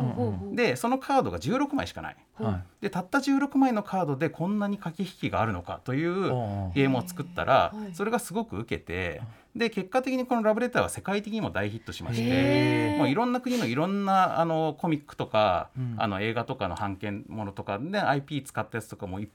[0.54, 2.17] でそのカードが16枚しかない。
[2.36, 2.63] はい。
[2.82, 6.23] でたった16枚のカードでこんなに駆け引きがあるのかという
[6.73, 7.95] ゲームを作ったらはい。
[7.95, 9.21] それがすごく受けて
[9.56, 15.95] で結果的にこの「ラブレター」は世界的にも大ヒットしましてもういろんな国のいろんなあのコミックとか、うん。
[15.97, 19.30] あの映画とかの版権ものとかで IP 使ったやつとかもいいっ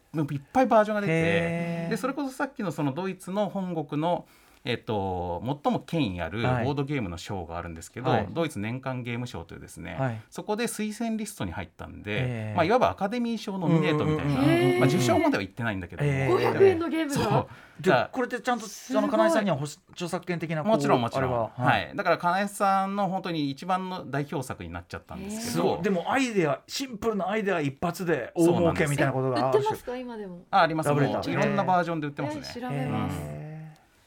[0.52, 4.26] ぱいバージョンが出てでそれこそさっきのそのドイツの本国の
[4.66, 6.66] えっと、最も権威あるボはい。
[6.66, 8.28] ードゲームの賞があるんですけど、はい。
[8.30, 10.20] ドイツ年間ゲーム賞というですね、はい。
[10.28, 17.46] そこで推薦リストに入ったんで、まあ、いわばアカデミー賞ノミネートみたいな、まあ、受賞までは言ってないんだけども、へー500円のゲームが？
[17.78, 21.24] じゃこれってちゃんとすごいあの金井さんにはほし著作権的なもちろんもちろん。
[21.24, 21.50] あれは？
[21.56, 25.82] はい、だから金井さんの本当に一番の代表作になっちゃったんですけすどごい。
[25.82, 29.50] でもアイデアシンプルなアイデア一発で大儲けみたいなことが。
[29.52, 29.96] 売ってますか？
[29.96, 30.46] 今でも。
[30.50, 30.90] ああります。
[30.90, 32.42] いろんなバージョンで売ってますね。
[32.56, 33.16] え調べます。
[33.20, 33.45] へ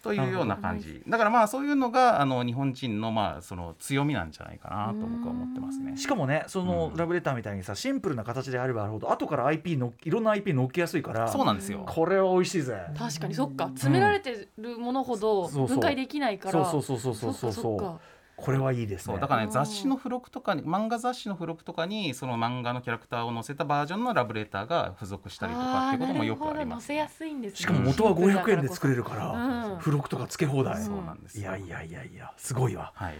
[0.01, 5.97] というような感じだからまあそういうのがあの日本人のまあその強みなんじゃないかなと僕は思ってますね。
[5.97, 6.97] しかもねそのうん。
[6.97, 11.85] ラブレターみたいにさシンプルな形であればあるほど後から IP のいろんな IP 乗っけやすいからそうなんですよ。
[11.87, 12.77] これは美味しいぜ。
[12.97, 13.65] 確かにそっか。
[13.67, 16.65] 詰められてるものほど分解できないから。
[16.65, 17.53] そうそうそうそうそうそう。
[17.53, 17.99] そっかそっか
[18.41, 19.13] これはいいですね。
[19.13, 27.57] そうだからねうん雑誌の付録とかに漫画雑誌の付録とかにその漫画のキャラクターを載せたバージョンのラブレターが付属したりとかっていうこともよくあります、載せやすいんですね。
[27.57, 29.31] しかも元は500円で作れるから、
[29.73, 29.79] うん。
[29.79, 31.41] 付録とか付け放題、そうなんですよ。
[31.41, 32.91] いやいやいやいやすごいわ。
[32.95, 33.15] はい。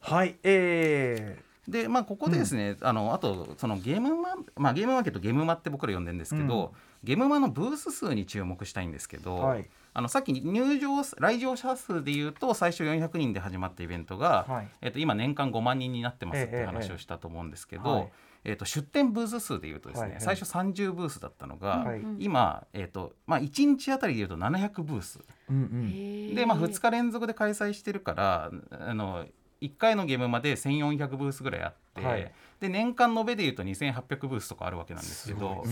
[0.00, 6.72] はいえでまあここでですね、あのあとそのゲームマまあゲームマーケットゲームマって僕ら呼んでるんですけど、
[7.04, 14.68] ゲームマのブース数に注目したいんですけど、はいあのさっき入場来場者数でいうと最初400人で始まったイベントが、はい。
[14.80, 18.12] えっと今年間5万人になってますって話をしたと思うんですけど、はい。
[18.44, 20.20] えっと出店ブース数でいうとですね、はいはい。
[20.22, 22.02] 最初30ブースだったのが、はい。
[22.18, 25.18] 今、えっとまあ、1日あたりでいうと700ブース。
[25.18, 26.34] ーうんうん。
[26.34, 29.26] で、まあ、2日連続で開催してるからあの
[29.62, 32.32] 1回のゲームまで1400ブースぐらいあって、はい。
[32.60, 35.64] で年間延べでいうと2800ブースとかあるわけなんですけど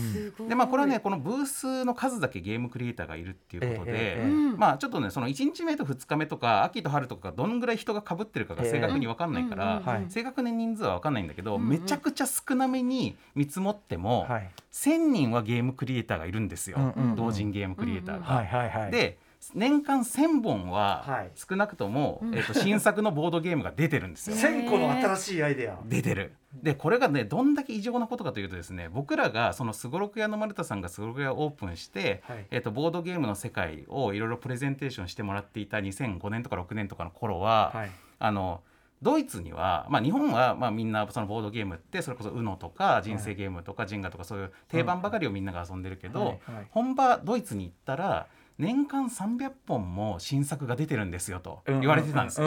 [0.49, 3.91] で、まあ、これはねこのブースの数だけゲームクリエイターがいるっていうことで。
[3.91, 4.29] ええええ。
[4.29, 4.57] うん。
[4.57, 10.05] まあちょっとねその1日目と2日目とか秋と春とかどんぐらい人がかぶってるかが正確に分かんないから、うんはい。
[10.09, 11.69] 正確な人数は分かんないんだけど、うんうん。
[11.69, 17.15] めちゃくちゃ少なめに見積もっても、はい1,000人はゲームクリエイターがいるんですよ、うんうんうん。
[17.17, 18.25] 同人ゲームクリエイターが。
[18.25, 18.91] はいはいはい。
[18.91, 19.17] で
[19.55, 21.31] 年間1,000本ははい。
[21.35, 24.35] 少なくとも、えっと新作のボードゲームが出てるんですよ。
[24.35, 25.79] 1000個の新しいアイデア。
[25.85, 26.33] 出てる。
[26.53, 32.45] でこれがねどんだけ異常なことかというとですね僕らがそのすごろく屋の丸田さんがすごろく屋をオープンして、はい。
[32.51, 37.91] えっとボードゲームの世界をいろいろプレゼンテーションしてもらっていた2005年とか6年とかの頃は、はい。
[38.19, 38.61] あの
[39.01, 46.27] ドイツには、まあ、日本はまあみんなそのボードゲームってそれこそ UNO とか人生ゲームとかジンガとかそういう定番ばかりをみんなが遊んでるけど、はい。
[46.27, 46.67] はい。
[46.69, 52.41] 本場ドイツに行ったら年間300本も新作が出てるんですよと言われてたんです。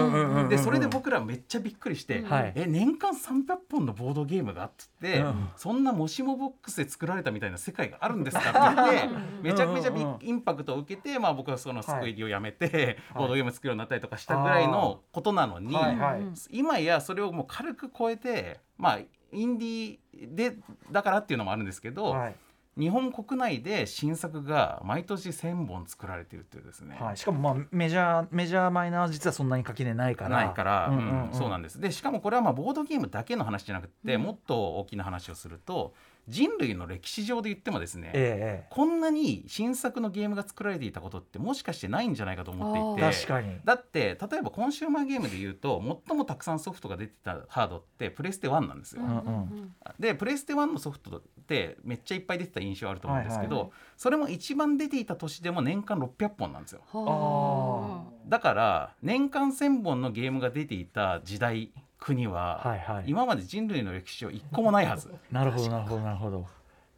[0.49, 2.53] でそれで僕らめっちゃびっくりして、はい。
[2.55, 5.49] え年間300本のボードゲームがっつって、うん。
[5.57, 12.97] そんなもしもボックスで作られたみたいな世界があるんですかって言ってめちゃくちゃインパクトを受けて、まあ、僕はそのスク入りをやめて、はい。
[13.19, 16.23] ボードゲーム作るようになったりとかしたぐらいのことなのに、はいはい。
[16.51, 18.99] 今やそれをもう軽く超えてまあ
[19.33, 20.57] インディーで
[20.93, 22.37] だからっていうのもあるんですけど、はい
[22.77, 26.97] 日本国内で新作が毎年1,000本作られてるっていうですね。
[26.99, 30.37] はい、しかもまあメジャーメジャーマイナー実はそんなに垣根ないから。
[30.37, 31.05] ないから、うんうん。
[31.05, 31.35] うんうん。
[31.35, 31.81] そうなんです。
[31.81, 35.95] でしかもこれはまあボードゲームだけの話じゃなくて、もっと大きな話をすると
[36.29, 43.59] 人類の歴史上で言ってもですね、ええこんなに新作のゲームが作られていたことってもしかしてないんじゃないかと思っていて確かに。
[43.65, 49.03] だって例えばコンシューマーゲームで言うと最もたくさんソフトが出てたハードってプレステ1なんですよ。
[49.03, 49.75] うんうん。
[49.99, 56.83] でプレステ1のソフトってめっちゃいっぱい出てた印象あると思うんですけど、はいそれも一番出ていた年でも年間600本なんですよ。
[56.93, 61.73] はだから年間1,000本のゲームが出ていた時代
[62.05, 65.11] 国は、今まで人類の歴史上一個もないはず。
[65.33, 66.47] なるほどなるほどなるほど。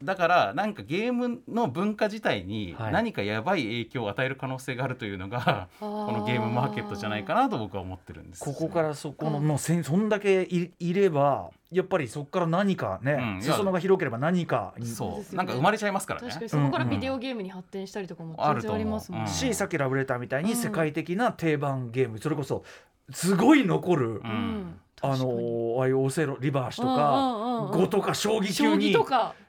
[0.03, 2.93] だからなんかゲームの文化自体にはい。
[2.93, 8.43] 何かやばい影響を与える可能性があるというのが、ここのゲームマーケットじゃないかなと僕は思ってるんです。
[8.43, 14.85] ここからそこのもうせんそんだけいいればやっぱりそこから何かね、うん裾野が広ければ何かに。
[14.85, 15.19] そう。
[15.19, 15.25] ね。
[15.31, 16.27] なんか生まれちゃいますからね。
[16.27, 19.51] 確かにそこからビデオゲームに発展したりとかも全然ありますもんあると思ううん。
[19.51, 22.63] しさっきラブレターみたいに世界的な定番ゲームそれこそ
[23.09, 28.95] すごい残る、ううんんあのああいうオセロリバーシとうんか碁とか将棋将級に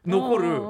[0.07, 0.61] 残る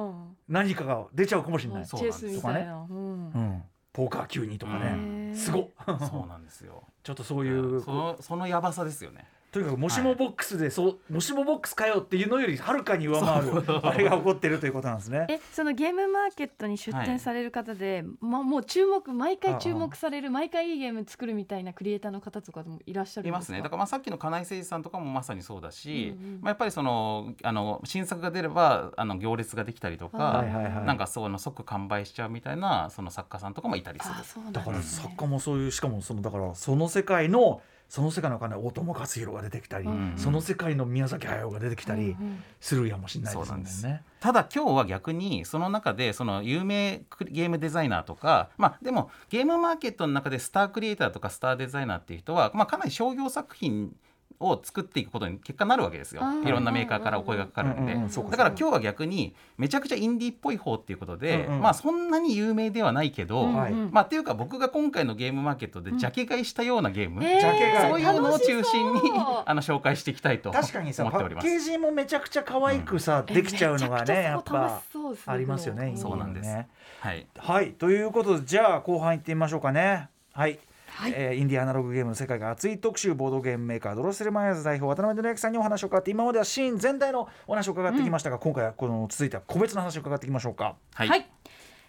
[0.49, 3.63] 何かが出ちゃうかもしれない、そうチェスみたいな、うんうん、
[3.93, 5.69] ポーカー級にとかうね、んすごっ。
[6.09, 6.85] そうなんですよ。
[7.03, 9.27] ちょっとそういう、そのそのやばさですよね。
[9.51, 15.27] とにかくもしもボックスで、そうもしもボックスかよっていうのよりはるかに上回るあれが起こってるということなんですね。
[15.31, 23.63] えそのゲームマーケットに出展される方で、ま、もう注目毎回注目される毎回いいゲーム作るみたいなクリエイターの方とかでもいらっしゃるいますね。
[23.63, 30.85] だからまあさっきの金井誠司さんとかもまさにそうだし、うんうんまあやっぱりそのあの新作が出ればあの行列ができたりとか、はいはいはい。
[30.85, 34.15] なんかその即完売しちゃうみたいなその作家さんとかもいたりする。
[34.15, 44.03] あそうなんだから作家もそういうしかもそのだからその世界のその世界の中で大友克洋が出てきたり、うんその世界の宮崎駿が出てきたりうんするやもしれないですもんそうなんね。
[44.21, 53.95] ただ今日は逆にその中でその有名ゲームデザイナーとかまあでもゲームマーケットの中でスタークリエイターとかスターデザイナーっていう人は、まあ、かなり商業作品
[54.41, 69.01] を作っていくことに結果なるわけですよいろんなメーカーからお声がかかるんでだから今日は逆にめちゃくちゃインディーっぽい方っていうことで、うんうんまあそんなに有名ではないけど、うんはいうんまあっていうか僕が今回のゲームマーケットでジャケ買いしたようなゲーム、えージャケ買いそういうのを中心に
[69.45, 71.47] あの紹介していきたいと思確かにさパッっております。
[71.47, 74.83] ケージもめちゃくちゃ可愛くさ、えできちゃうのがねやっぱ
[75.27, 75.95] ありますよね。
[75.97, 76.69] そうなんですね
[77.01, 80.59] はいはいということでじゃあ後半行ってみましょうかねはい
[80.91, 81.13] はい。
[81.15, 90.77] えーインディアナログゲームの世界が熱い特集ボードゲームメーカードロッセルマイヤーズ代表渡辺典明さんにお話を伺って今まではシーン全体のお話を伺ってきましたが、今回はこの続いては個別の話を伺っていきましょうか。
[90.95, 91.27] はい、はい、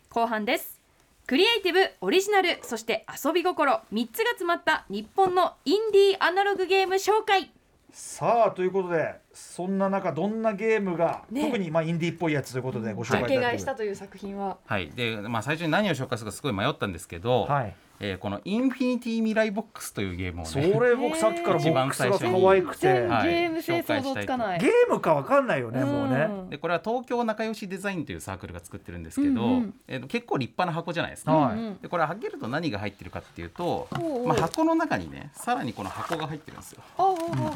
[0.10, 0.80] 後半です。
[1.28, 3.80] クリエイティブオリジナルそして遊び心。
[3.94, 7.52] 3つが詰まった日本のインディーアナログゲーム紹介。
[7.92, 23.02] さあということでそんな中どんなゲームが、ね特にまあインディーっぽいやつということでご紹介い竹ただける買いしたという作品ははい、で、まあ、最初に何を紹介するかすごい迷ったんですけど、はい、えーこの「インフィニティ未来ボックス」というゲームをそねれ僕さっきからボックスが可愛くて。
[23.02, 24.60] はいゲーム性想像つかない。
[24.60, 26.26] ゲームかわかんないよねもうね。
[26.26, 29.74] んでこれは東京仲良しデザインというサークルが作ってるんですけど、うんうん。
[29.88, 31.36] えーと結構立派な箱じゃないですか。
[31.36, 31.58] はい。
[31.58, 34.28] うんでこれ開けると何が入ってるかっていうと、おうおう。
[34.28, 36.82] まあ、箱の中にねさらにこの箱が入ってるんですよ。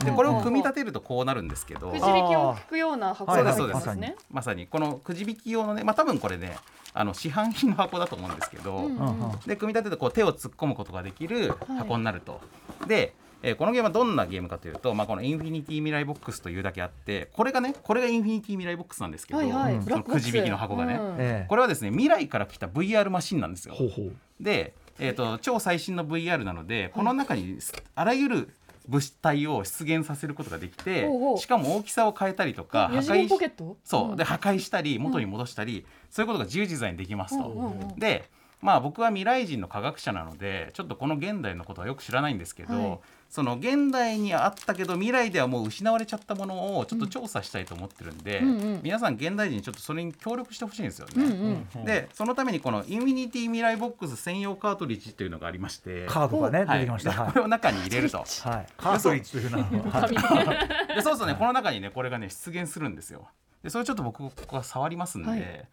[0.04, 4.16] でこれを組み立てるとこうなるんですけど、くじ引きを引くような箱が入ってますね。
[4.32, 6.58] まさにこのくじ引き用のね、まあ、多分これね
[6.94, 9.40] あの市販品の箱だと思うんですけど、うんうんうん。
[9.46, 12.42] で組み立ててこう手を突っ込むことができる箱になると。
[12.88, 19.74] でえーこのゲームはどんなゲームかというと、まあ、このインフィニティ未来ボックスというだけあってこれがねこれがインフィニティ未来ボックスなんですけど、はいはい。
[19.76, 19.84] うん。
[19.84, 20.28] ブラックボックス。
[20.28, 20.94] くじ引きの箱がね。
[20.94, 21.16] うん。
[21.20, 21.46] ええ。
[21.50, 23.74] これはですね未来から来た VR マシンなんですよ。
[23.74, 24.16] ほうほう。
[24.40, 27.58] で、えー、と超最新の VR なのでこの中に
[27.96, 28.50] あらゆる
[28.88, 33.78] 物体を出現させることができてしかも大きさを変えたりとか四次元ポケしット？
[33.84, 34.16] そう。
[34.16, 37.74] で破壊したり元に戻したり、そういうことが自由自在にできますと。
[37.98, 38.30] で
[38.62, 43.00] まあ僕は未来人の科学者なのでちょっとこの現代のことはよく知らないんですけど、はい
[43.34, 51.14] その現代にあったけど未来ではもう失われちゃったものをちょっと調査したいと思ってるんで、うんうん皆さん現代人にちょっとそれに協力してほしいんですよね。
[51.16, 51.84] うんうん。
[51.84, 57.12] でそのためにこのインフィニティ未来ボックス専用カートリッジというのがありまして、カードがねはい出てきました。
[57.26, 58.20] これを中に入れると。
[58.20, 58.22] い。
[58.22, 58.68] はい。
[58.78, 59.90] カートリッジという名の。
[59.90, 63.28] はいでそう するとねこの中にねこれがね出現するんですよ。
[63.64, 65.68] でそれちょっと僕ここは触りますんで、はい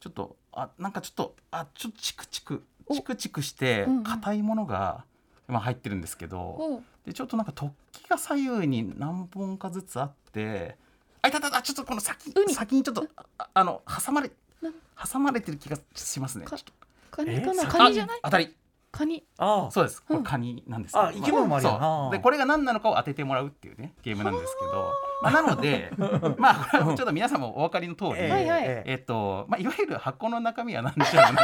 [0.00, 5.04] ちょっとあなんかちょっとあちょっとチクチクおチクチクしてうんうん硬いものが
[5.48, 10.76] 今入ってるんですけど、でちょっとなんか突起が左右に何本かずつあって
[11.22, 12.54] あいたいたいたちょっとこの先海。
[12.54, 13.06] 先にちょっと
[13.38, 14.30] ああの挟まれ
[14.62, 14.70] な？
[15.12, 16.46] 挟まれてる気がしますね。
[16.46, 18.18] カニかなえカニじゃない？
[18.18, 18.54] あ当たり。
[18.90, 19.24] カニ。
[19.38, 19.70] ああ。
[19.70, 20.02] そうです。
[20.02, 24.92] これうんカニなんですあ生き物もあるでこれが何なのかを当ててもらうっていうねゲームなんですけど、
[25.24, 25.90] まあ、なので
[26.38, 31.38] まあこれはちょっと皆さんもお分かりの通り、えっとまあいわゆる箱の中身は何でしょうね。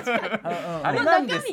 [0.82, 1.46] あれなんです。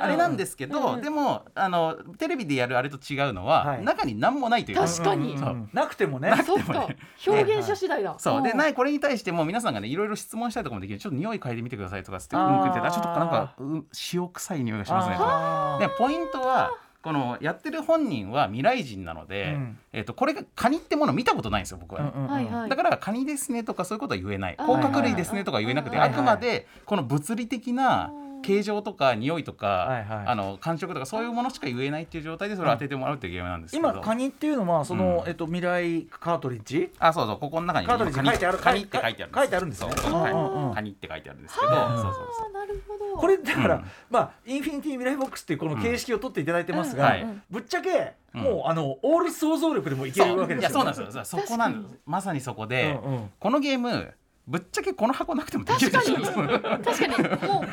[0.00, 3.84] あれなんですけど、うんでもあのテレビでやるあれと違うのは、はい。
[3.84, 4.78] 中に何もないという。
[4.78, 5.34] 確かに。
[5.34, 5.70] うんうんうん。
[5.72, 6.32] なくてもね。
[6.44, 6.86] そっか。
[7.26, 8.14] 表現者次第だ。
[8.18, 8.42] そう。
[8.42, 8.56] でん。
[8.56, 10.98] ないこれに対しても皆さんがねいろいろ質問したりとかもできる。
[10.98, 15.86] ちょっと匂い嗅いでみてくださいとかつってうんちょっとなんかうん塩臭い匂いがしますね。
[15.86, 19.78] でポイントはこのやってる本人は未来人なので、うん。
[19.92, 22.70] えっとこれがカニってもの見たことないんですよ僕は、うんうんうんはいはい。
[22.70, 24.56] だからカニですねとかそういうことは言えない。
[24.56, 28.10] 甲殻類ですねとか言えなくてはいはいあくまでこの物理的な
[28.42, 30.26] 形状とか匂いとか、はいはい。
[30.26, 35.28] あの感触とかそういうものしか言えないっていう状態でそれを当ててもらうっていうゲームなんですけど、今カニっていうのはその、うん。
[35.28, 36.90] えっと未来カートリッジ？
[36.98, 38.28] あそうそうここの中にカートリッジ。
[38.28, 38.58] 書いてある。
[38.58, 39.32] カニって書いてある。
[39.34, 39.92] 書いてあるんですね。
[39.96, 40.32] そううんはい。
[40.32, 42.24] うんうんカニって書いてあるんですけどそうそうそう。
[42.48, 43.16] あなるほど。
[43.16, 43.84] これだから、うん。
[44.10, 47.10] まあインフィニティ未来ボックスっていうこの形式を取っていただいてますが、うん。
[47.10, 47.26] はい。
[47.50, 48.40] ぶっちゃけ、うん。
[48.42, 51.24] もうあのオール想像力でもいけるわけですよ、いやそうなんですよ。
[51.24, 51.94] そこなんです。
[52.06, 53.30] まさにそこで、うんうん。
[53.40, 54.14] このゲーム
[54.48, 57.48] ぶっちゃけこの箱なくてもできるでしょ確かに。
[57.48, 57.64] もう。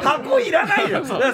[0.00, 1.04] 箱いらないよ。
[1.04, 1.32] その手を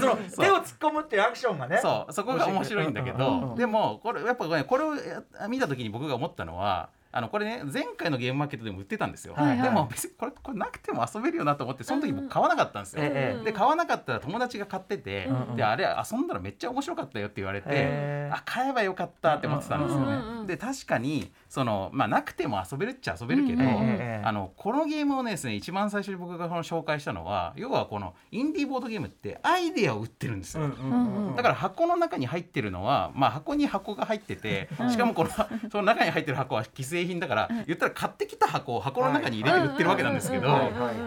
[0.57, 1.79] 突っ込むっていうアクションがね。
[1.81, 2.13] そう。
[2.13, 3.49] そこが面白いんだけうんうんうん。
[3.51, 9.63] どでもこれやっぱねこれをや見た時に僕が思ったのはあのこれね前回のゲームマーケットでも売ってたんですよ、はいはい。
[9.63, 13.45] でも別にこれこれなくても遊べるよなと思ってその時僕買わなかったんですよ、ええ。
[13.45, 15.43] で買わなかったら友達が買ってて、うん。
[15.51, 15.57] うん。
[15.57, 20.47] であれ遊んだらめっちゃ面白かったよって言われて、へーあ買えばよかったって思ってたんですよね、うんうんうん。
[20.47, 31.37] で確かにそのまあなくても遊べるっちゃ遊べるけど、うんうんあのこのゲームをねですね一番最初に僕がこの紹介したのは要はこのインディーボードゲームってアイデアを売ってるんですよ、うんうんうんうん。
[31.37, 34.91] だから箱の中に入ってるのは、まあ、箱に箱が入っててうん。
[34.91, 35.31] しかもこの
[35.71, 40.49] その中に入ってる箱は既製品だから言ったら買ってきた箱を箱の中に入れて売ってるわけなんですけど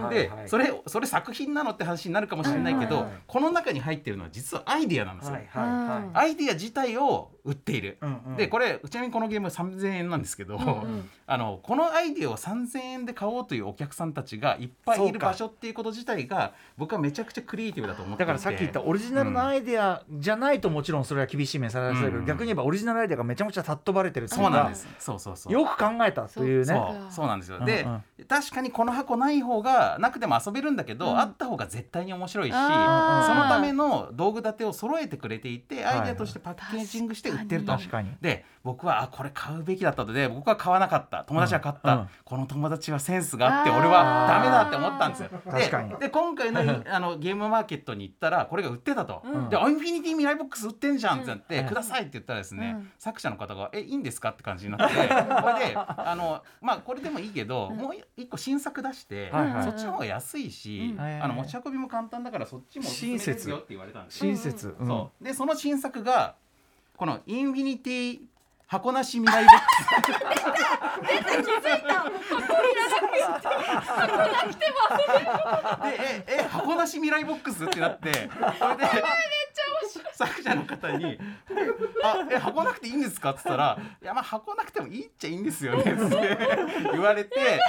[0.09, 0.47] ではい。
[0.47, 3.11] それそれ作品なのって話になるかもしれないけどうんはい。
[3.11, 3.21] はい。
[3.27, 5.33] この中に入ってるのは実はアイデアなんですよ。
[5.33, 5.47] はい。
[5.51, 5.67] はい。
[5.67, 6.09] はい。
[6.13, 7.97] アイデア自体を売っている。
[8.01, 8.35] うんうん。
[8.37, 22.25] でこれちなみにこのゲーム3000円なんですけど、んあのこのアイデアを3000円で買おうというお客さんたちがいっぱいいる場所っていうこと自体が僕はめちゃくちゃクリエイティブだと思ってだからさっき言ったオリジナルのアイデアじゃないともちろんそれは厳しい目されるけど、うん。
[22.25, 24.87] 逆に言えばオリジナルアイデアがめちゃくちゃたっ飛ばれてるっていそうなんです。
[24.97, 25.53] そうそうそう。
[25.53, 26.81] よく考えたというね。
[27.09, 28.25] そうなんですよ、でうんうん。
[28.25, 31.19] 確かにこの箱ない方がなくても遊べるんだけど、うん。
[31.19, 32.57] あった方が絶対に面白いしそ
[33.35, 37.71] のための道具立てを揃えてくれていてはいアイデアとしてパッケージングして売ってると。
[37.73, 38.11] 確かに。
[38.21, 41.23] で僕はあこれ買うべきだったとでで僕は買わなかった。
[41.23, 41.99] 友達は買った、うん。
[42.01, 42.09] うん。
[42.25, 45.29] この友達はセンスがあって俺はダメだって思ったんですよ。
[45.49, 45.89] 確かに。
[45.91, 46.59] でで今回の
[46.91, 49.49] あのゲームマーケットに行ったらこれが売ってたと、うん。
[49.49, 51.67] で「あインフィニティ未来ボックス売ってんじゃん」ってなって「うん。
[51.67, 52.91] ください」って言ったらですね、うん。
[52.97, 61.01] 作者の方が「えいいんですか?」って感じになって これであのまあこれでもいいけど、もう一個新作出して、はいはいそっちの方が安いし、うん。
[61.01, 64.31] あの持ち運びも簡単だからそっちもおすすめですよって言われたんですよ。
[64.31, 64.75] 親切、
[65.21, 66.35] でその新作が
[66.95, 68.19] このインフィニティ
[68.69, 71.09] 箱なし未来ボックス。
[75.83, 78.85] でええ箱なし未来ボックスってなってそれで
[80.13, 81.17] 作者の方に
[82.03, 87.59] 「あえ箱なくていいんですか?」っつったら「いやまあ箱なくてもいいっちゃいいんですよね」 って言われて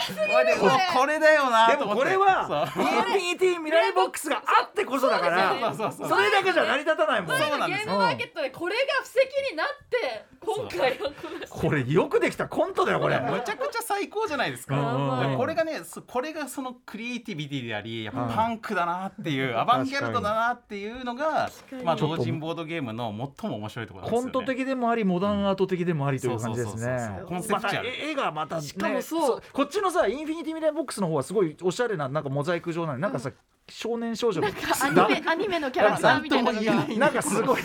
[0.94, 2.02] これだよなでもと思って。
[2.02, 2.84] これはそう。
[2.84, 7.38] インフィニティ未来ボックスがあってこそだからそれだけじゃ成り立たないもん。
[7.38, 7.80] そうなんです。
[7.80, 11.12] よゲームマーケットでこれが布石になって今回は
[11.48, 12.48] これよくできた。
[12.48, 14.76] コントだよこれむちゃくちゃ最高じゃないですか。
[14.76, 22.24] うんうんでこれがねそこれがそのクリエイティビティでありやっぱうんパンクだなっていう、アバンギャルドだなっていうのがにまあちょっと。
[22.24, 24.32] 同人ボードゲームの最も面白いところなんですよね。
[24.32, 27.22] コント的でもありモダンアート的でもありという感じですね。
[27.26, 27.88] コンセプチュアル。
[27.88, 28.62] また絵絵がまたね。
[28.62, 33.30] しかもそうこっちのさインフィニティ未来ボックスの方はすごいおしゃれななんかモザイク状なのなんかさ
[33.70, 36.86] 少年少女のアニメアニメのキャラクターみたいなのが。
[36.98, 37.62] なんかすごい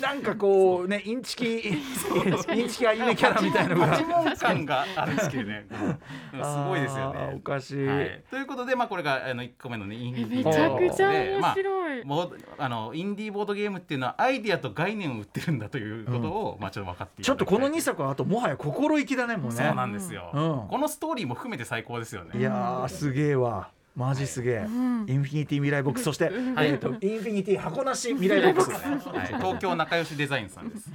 [0.00, 4.36] なんかこうねインチキインチキアニメキャラみたいなのが。
[4.46, 5.66] 感があるんですけどね。
[5.70, 6.44] うん。
[6.44, 7.40] すごいですよあーおね。
[7.40, 19.56] かしい、はい、ということで、まあ、これがあの1個目のねインフィニティめちゃくちゃ面まあ白い、ボードあのインディーボードゲームっていうのはアイディアと概念を売ってるんだということを、まあちょっと分かっていちょっとこの22作はあともはや心意気だねもうね。
[19.56, 20.68] そうなんですよ、うん。
[20.68, 22.38] このストーリーも含めて最高ですよね。
[22.38, 26.04] いやーすげえわマジすげえ、インフィニティ未来ボックス。
[26.04, 28.70] そして、えーとインフィニティ箱なし未来ボックス。
[29.08, 30.90] はい、東京仲良しデザインさんです。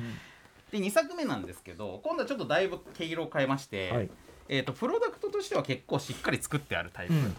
[0.71, 4.09] で2作目なんですけど今度はちょっとだいぶ毛色を変えまして、はい。
[4.47, 7.35] えー、とプロダクトとしては結構しっかり作ってあるタイプ、うん。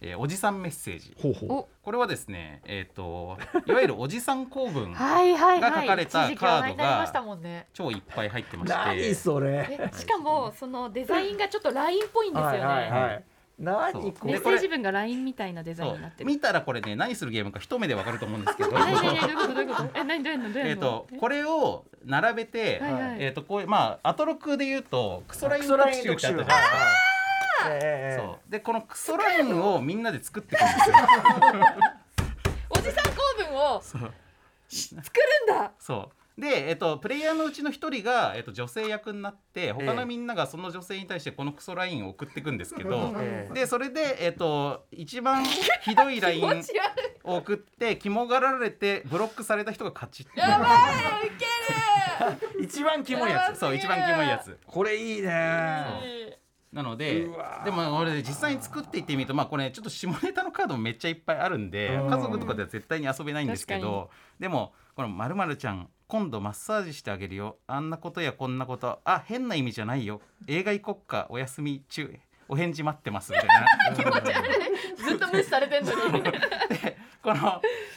[0.00, 1.14] えーおじさんメッセージ。
[1.16, 1.52] ほうほう。
[1.52, 1.68] お。
[1.82, 5.82] これはですね、えー、といわゆるおじさん公文はいはいがはい。
[5.82, 7.68] 書かれたカもんね。
[7.72, 8.76] 超いっぱい入ってまして。
[8.76, 9.90] 何それ。
[9.94, 13.24] えしかもそのデザインがちょっとラインっぽいんですよね、はいはいはい
[13.58, 14.32] 何これ？
[14.32, 16.30] メッセージ文が LINE みたいなデザインそになってる。
[16.30, 18.70] う見たらこれね何するゲームか一目でわかると思うんですけど。
[18.70, 19.54] え何どういうこと？
[19.54, 19.90] どういうこと？
[19.94, 20.52] え何どうやんの？
[20.52, 20.70] どうやんの？
[20.70, 23.16] えーとこれを並べて、はいはい。
[23.20, 28.36] えー、とこういうまあアトロクで言うとクソラインクソラ特集ってあったじゃないですか。
[28.48, 30.96] でこのクソラインをみんなで作っていくんですよ。
[32.70, 34.12] おじさん公文をそう。
[34.68, 34.90] 作
[35.48, 35.70] るんだ。
[35.78, 39.86] そうで、えっと、プレイヤーのうちの一人が、えっと、女性役になって他え。
[39.86, 43.54] えのみんながその女性に対してこのクソラインを送っていくんですけど、 ええ。
[43.54, 46.44] でそれで、えっと、一番ひどいライン
[47.22, 50.48] を 送って肝がられてブロックされた人が勝ちっていう。
[50.48, 51.46] やばいウケ
[52.64, 53.58] 一番キモいやつ。
[53.58, 54.58] そう一番キモいやつ。
[54.66, 55.86] これいいね。
[56.02, 56.38] る
[56.72, 57.28] なので
[57.64, 62.10] でも俺実際に作っていってみるとまあこれちょっと下ネタのカードもめっちゃいっぱいあるんでうん。
[62.10, 64.10] 家族とかでは絶対に遊べないんですけ確ど
[64.40, 67.58] でもこのまるまるちゃん今度マッサージしてあげるよ。
[67.66, 69.00] あんなことやこんなこと。
[69.04, 70.20] あ変な意味じゃないよ。
[70.46, 71.26] 映画行こっか。
[71.30, 72.18] お休み中。
[72.48, 73.64] お返事待ってますみたいな。
[75.08, 75.98] ずっと無視されてんのに。
[75.98, 76.30] ずっとこ
[77.22, 77.34] この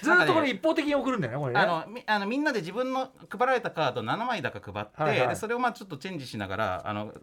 [0.03, 1.59] なんかねれ一方的に送るんだよねこれね。
[1.59, 5.29] あのみあのみんなで自分の配られたカード7枚だか配って、はいはい。
[5.29, 7.13] でそれをまあちょっとチェンジしながらあの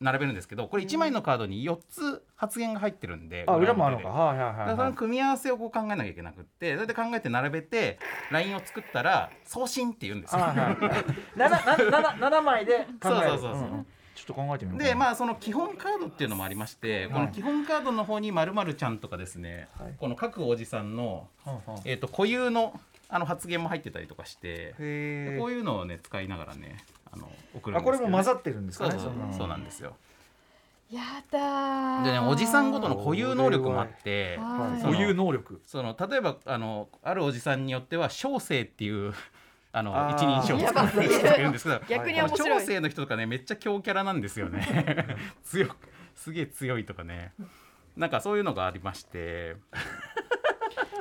[0.00, 4.76] 並べるんですけどこれ1枚のカードに4つ発言が入ってるんであ裏もあるのでかはいはいはいはい。
[4.76, 7.98] その組み合わせをこう考えなきゃいけなくってそれで考えて並べて
[8.30, 10.40] ラインを作ったら送信って言うんですよ。
[10.42, 10.76] はいはい
[11.36, 12.88] 七七七七枚で考える。
[13.00, 13.52] そうそうそうそう。
[13.52, 13.86] んん。
[14.14, 19.94] ちょっと考えてみようでまああその基本カードっていうのもありまして、この基本カードの方にまるまるちゃんとかですね、はい。
[19.98, 21.28] この各おじさんの、
[21.84, 22.78] えー、と固有の
[23.08, 26.78] あの発言も入ってたりとかして、へこういうのをね使いながらね
[27.14, 27.98] あの送るんあですけどね。
[27.98, 29.96] これも混ざってるんですそうそうかねそうなんですよ。
[30.90, 32.04] やだー。
[32.04, 34.38] でねおじさんごとの固有能力もあって
[34.82, 35.60] 固有能力。
[35.66, 39.14] その例えばあのあるおじさんによっては小生っていう
[39.72, 42.60] あの一人称をやば使う人がいるんですけど逆に面白い。
[42.60, 45.16] 小生の人とかねめっちゃ強キャラなんですよね。
[45.44, 45.76] 強く
[46.14, 47.32] すげえ強いとかね。
[47.96, 49.56] なんかそういうのがありまして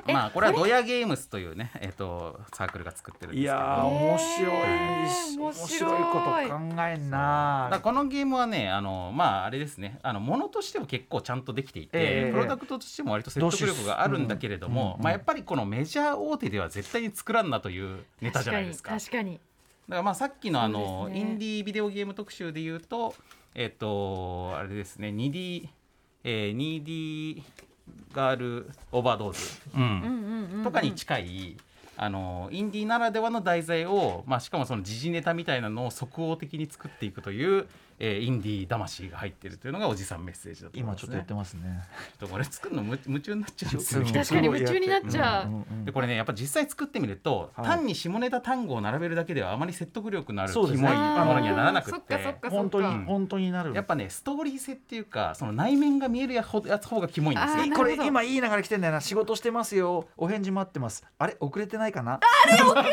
[0.07, 3.53] まあこれはドヤゲームスというねえっ、とサークルが作ってるんですけど。
[3.53, 5.39] いやー面白いえー。
[5.39, 9.99] 面面白いこと考えんなこのゲームはねあのまああれですね。
[10.03, 12.31] あのものとしては結構ちゃんとできていて、ええ。
[12.31, 18.97] プロダクトとしても割と説得力があるんだけれども、まあ、やっぱりこのメジャー大手では絶対に作らんなというネタじゃないですか。
[18.97, 19.39] 確かに
[19.87, 23.13] だからまあさっきのあの、インディービデオゲーム特集で言うと
[23.55, 25.67] えっ、とあれですね 2D、
[26.23, 27.43] えー、2D
[28.13, 31.57] ガールオーバードーズ、とかに近い
[31.95, 37.67] あのインディーならではの題材を、まあ、しかもその時事ネタみたいなのを即応的に作っていくという、
[38.05, 41.83] えーインディー魂が入ってるというのがおじさんメッセージだと思います、ね、今ちょっとやってますね。
[42.19, 43.75] ちょっとこれ作るのむ夢中になっちゃう。
[43.75, 47.65] んですよ確かに夢中になっちゃう、うんうんでこれねやっぱ実際作ってみると、はい。
[47.65, 53.73] 単に下ネタ単語を並べるだけではあまり説得力のあるキモいものにはならなくっそっかそってかそ本当に、うん本当になる。
[53.73, 57.75] やっぱねストーリー性っていうかその内面が見えるやほやつ方がキモいんですよ。
[57.75, 59.01] これ今いい流れ来てんだよな。
[59.01, 60.07] 仕事してますよ。
[60.17, 61.05] お返事待ってます。
[61.17, 62.19] あれ遅れてないかな？
[62.19, 62.85] かなやばい？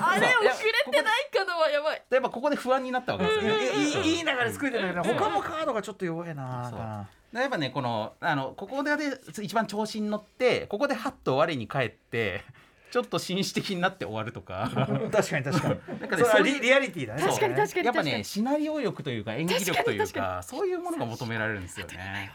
[0.00, 2.02] あれ遅れてないかなはやばい。
[2.10, 3.50] やっぱここで不安になったわけで
[3.86, 4.08] すよね。
[4.08, 7.08] いいいい流れ作れてるけど他のカードがちょっと弱いな。
[7.32, 8.90] でやっぱねこのあのここで
[9.42, 12.42] 一番調子に乗ってここでハッと我に返って
[12.90, 14.70] ちょっと紳士的になって終わるとか。
[15.12, 15.78] 確かに確かに。
[16.00, 17.22] なんかねそリリアリティだね。
[17.22, 22.32] 確かに確かにやっぱねシナリオ力というか演技力というかそういうものが求められるんですよね。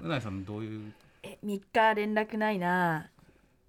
[0.00, 0.92] うなぎさんどういう？
[1.22, 3.08] え3日連絡ないな。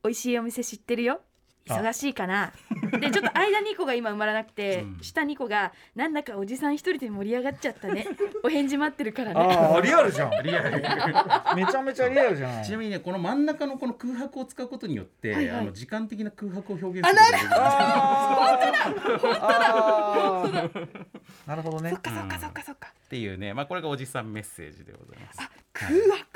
[0.03, 1.21] 美味しいお店知ってるよ
[1.68, 2.51] 忙しいかな。
[2.99, 4.97] でちょっと間2個が今埋まらなくて、うん。
[5.01, 8.05] 下2個がなんだかおじさん一人で盛り上がっちゃったね。
[8.43, 9.39] お返事待ってるからね。
[9.39, 10.32] ああリアルじゃん。
[10.43, 10.72] リアル。
[11.55, 12.64] めちゃめちゃリアルじゃん。
[12.64, 15.59] ちなみにねこの真ん中のこの空白を使うことによって、はいはい。
[15.59, 17.49] あの時間的な空白を表現することができる。
[19.41, 20.97] あー。
[21.47, 21.91] なるほどね。
[21.91, 22.93] そっかそっかそっかそっか。
[23.05, 25.39] っていうね、まあ、これがおじさんメッセージでございます。
[25.74, 26.32] 空白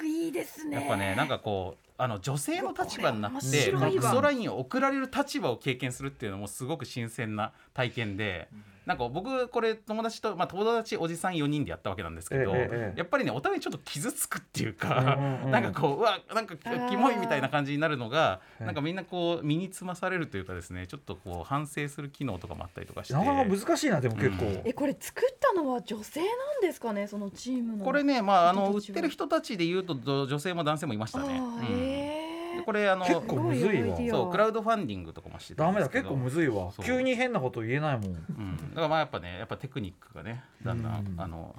[0.47, 8.49] ですねやっぱねなんかこうあの女性の立場になっ面て白いわクソラインを送られる立場を経験するっていうのもすごく新鮮な体験で。
[8.88, 12.97] なんか僕これ友達と、まあ、友達おじさん4人でやったわけなんですけど、ええええ。
[12.97, 23.13] やっぱりねお互いちょっと傷つくっていうか、うん なんかこううわなんかキモいみたいな感じになるのがええなんかみんなこう身につまされるというかですねちょっとこう反省する機能とかもあったりとかして。
[23.13, 24.61] なかなか難しいなでも結構、うん。
[24.63, 27.83] えこれ作ったのは女性なんですかねそのチームの。
[27.83, 31.38] これねまああの売ってる人たちで言うとど女性も男性もいましたね。
[31.38, 32.16] うん
[32.63, 33.97] これあの結構むずいわ。
[33.97, 36.71] そうクラウドファンディングとかもしてたダメだ結構むずいわ。
[36.83, 38.07] 急に変なこと言えないもん。
[38.07, 41.21] うん、だからまあやっぱねやっぱテクニックがねだんだん、うん。
[41.21, 41.55] あの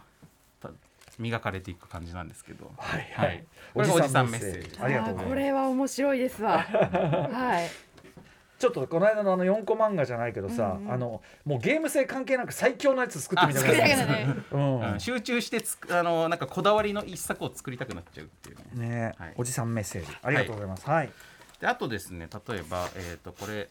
[0.61, 0.71] た
[1.19, 2.71] 磨かれていく感じなんですけど。
[2.77, 3.45] はいはい。
[3.75, 5.29] これがおじさんメッセージありがとうございます。
[5.29, 6.59] これは面白いですわ。
[6.63, 7.88] はい
[8.59, 10.93] ちょっとこの間のあの4コ漫画じゃないけどさ、うんうん。
[10.93, 14.93] あのもうゲーム性関係なく最強のやつ作ってみたくなあ作りたくるなるうん。
[14.93, 15.01] うん。
[15.01, 18.89] 集中してつくあのなんかこだわりの一作を作りたくなっちゃうっていうね。
[18.89, 19.35] ね、はい。
[19.37, 20.11] おじさんメッセージ。
[20.23, 20.89] ありがとうございます。
[20.89, 21.11] はい、
[21.61, 23.69] であとですね例えば、えー、とこれ、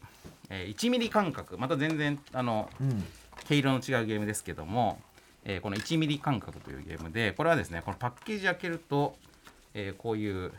[0.49, 1.57] えー1ミリ間隔。
[1.57, 3.03] また全然あのうん。
[3.47, 5.01] 毛色の違うゲームですけども、
[5.43, 9.17] えーこの1ミリ間隔というゲームでこれはですねこのパッケージ開けると、
[9.73, 10.53] えーこういう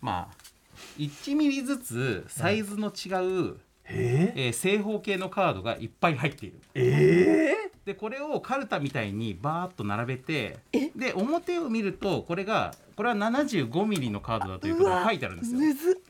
[0.00, 0.49] まあ
[0.98, 6.60] 1ミリずつサイズの違う、ええー正方形のカードがいっぱい入っている。
[6.74, 10.58] ええでこれをカルタみたいにバーッと並べて
[10.94, 15.58] で表を見るとこれがこれは75ミリのカードだということが書いてあるんですよ。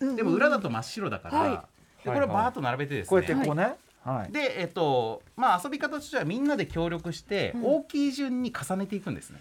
[0.01, 1.69] うんでも裏だと真っ白だから、は
[2.05, 3.77] でこれをバーッと並べてですね、こうやってこうね。
[4.03, 9.39] はい、でえっとまあ遊び方としてはみんなで協力して大きい順に重ねていくんですね、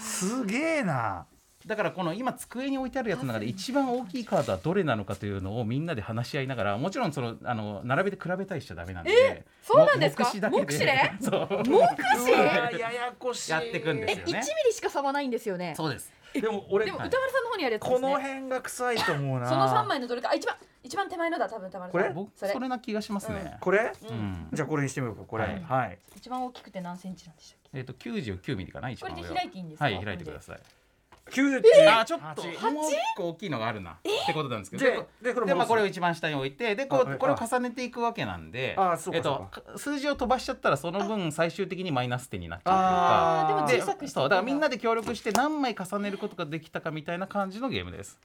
[0.00, 1.26] すげえな
[1.66, 10.22] だからこの今机に置いてあるやつの中で一番大きいカードはどれなのかというのをみんなで話し合いながらもちろんそのあの並べて比べたりしちゃダメなんでえそうなんですか？
[10.24, 11.12] も目視だけ目視で？
[11.20, 11.48] そう。
[11.66, 11.78] 目
[12.24, 12.30] 視？
[12.80, 13.50] ややこしい。
[13.50, 14.32] やっていくんえ1ですよね。
[14.32, 14.36] ミ
[14.68, 15.74] リしか差はないんですよね？
[15.76, 16.12] そうです。
[16.32, 17.96] でも俺でも歌丸さんの方にあるやつですね。
[17.96, 19.48] この辺が臭いと思うな。
[19.48, 22.00] その三枚のどれかあ一番一番手前のだ多分歌丸さん。
[22.02, 22.14] これ？
[22.14, 22.52] 僕それ？
[22.52, 23.92] それな気がしますね、これ？
[24.08, 24.48] うん。
[24.52, 25.44] じゃあこれにしてみようかこれ。
[25.44, 25.60] はい。
[25.66, 27.78] はい、一番大きくて何センチなんでしたっけ？
[27.78, 29.84] えっ、と99ミリかな一これで開いていいんですか？
[29.86, 30.60] はい開いてください
[31.30, 32.42] 90あーちょっと。
[32.70, 33.92] もう一個大きいのがあるな。
[33.92, 33.94] っ
[34.26, 43.72] てことなんですけどでででこれまあこれを一番下に置いてでこあうこれを重ねていくわけなんであそうかえっと数字を飛ばしちゃったらその分最終的にマイナス点になっちゃうというか。
[43.72, 48.18] で小さくそうだからみんなで協力して何枚重ねることができたかみたいな感じのゲームです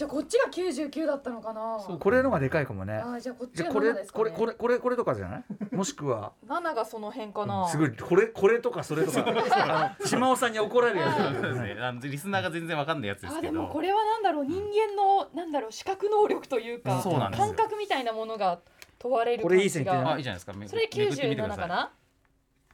[0.00, 1.78] じゃあこっちが99だったのかな？
[1.78, 2.94] そうこれのがでかいかもね。
[2.94, 4.30] あーじゃあこっちがこれ7ですかね。
[4.30, 5.44] これこれこれこれとかじゃない？
[5.76, 7.68] もしくは？7がその辺かな。
[7.68, 7.94] すごい。
[7.94, 9.94] これこれとかそれとか。
[10.06, 11.42] 島尾さんに怒られるやつ。
[11.42, 13.52] ですねあのリスナーが全然わかんないやつですあけど。
[13.52, 14.46] でもこれはなんだろう。
[14.46, 17.02] 人間のなんだろう視覚能力というか
[17.36, 18.58] 感覚みたいなものが
[18.98, 20.54] 問われるこれいい線いってないがあいいじゃないですか。
[20.54, 21.58] めそれめくってみてく97ださい。
[21.58, 21.90] かな？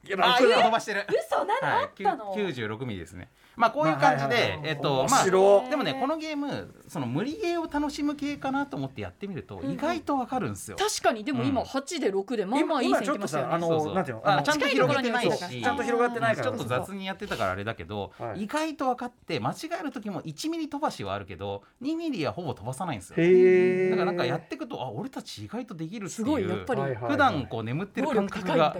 [0.05, 1.05] いやあ今飛ばしてる。
[1.09, 1.85] 嘘何あはい。
[1.87, 10.77] ったの96ミリですねまあこういう感じでえっと面まあ白でもねこのゲームその無理ゲーを楽しむ系かなと思ってやってみると意外とわかるんですよ。
[10.77, 11.67] 確かにでも今うん。
[11.67, 16.47] 8で6でまあまあいい今ちょっと線いきましたよあのなんていうのちゃんと広げてないしちゃんと広がってないから。
[16.47, 23.89] ちょっと雑にやってたからあれだけど、はい意外と分かって間違える時も1ミリ飛ばしはあるけど2ミリはほぼ飛ばさないんですよ。
[23.89, 26.81] だからなんかやっていくとあ俺たち意外とできるっていうすごいやっぱり。
[26.81, 28.75] はいはい普段こう眠ってる感覚が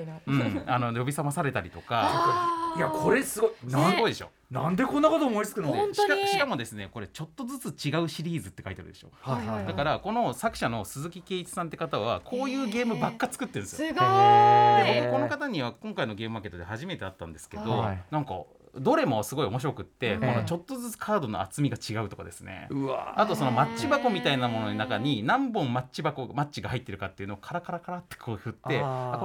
[0.67, 2.73] あの呼び覚まされたりとか。
[2.77, 3.51] いやこれすごい。
[3.67, 4.29] すなんごいでしょ。
[4.49, 5.73] なんでこんなこと思いつくの？
[5.73, 6.21] 本当に。
[6.21, 9.09] しかしかもですねこれちょっとずつ違うシリーズって書いてあるでしょ。
[9.19, 13.89] はいはいだからこの作者の鈴木圭一さんって方はこういうゲームばっか作ってるんですよ。
[13.89, 14.01] すごい。
[14.01, 18.03] この方には今回のゲームマーケットで初めて会ったんですけど、はい。
[18.09, 18.43] なんか
[18.79, 28.73] どれもすごい面白くって、うんこのちょっとずつカードの厚みが違うとかですね、うわあとそのマッチ箱みたいなものの中に何本マッチ箱マッチが入ってるかっていうのをカラカラカラってこう振ってこ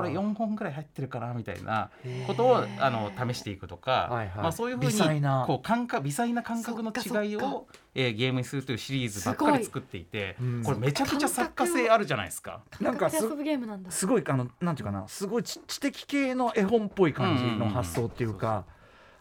[0.02, 1.90] れ4本ぐらい入ってるかなみたいな
[2.26, 4.36] ことをあの試していくとか、はいはい。
[4.36, 10.54] まあ、そういうふうにこう感覚微細な感覚の違いを、えーゲームにするというシリーズばっかり作っていてすごい。
[10.56, 12.62] うんこれめちゃくちゃ作家性あるじゃないですか。
[12.80, 13.90] なんかす遊ぶゲームなんだ。
[13.90, 18.64] すごいあのなんていうかなすごい知知的系の絵本っぽい感じの発想っていうか、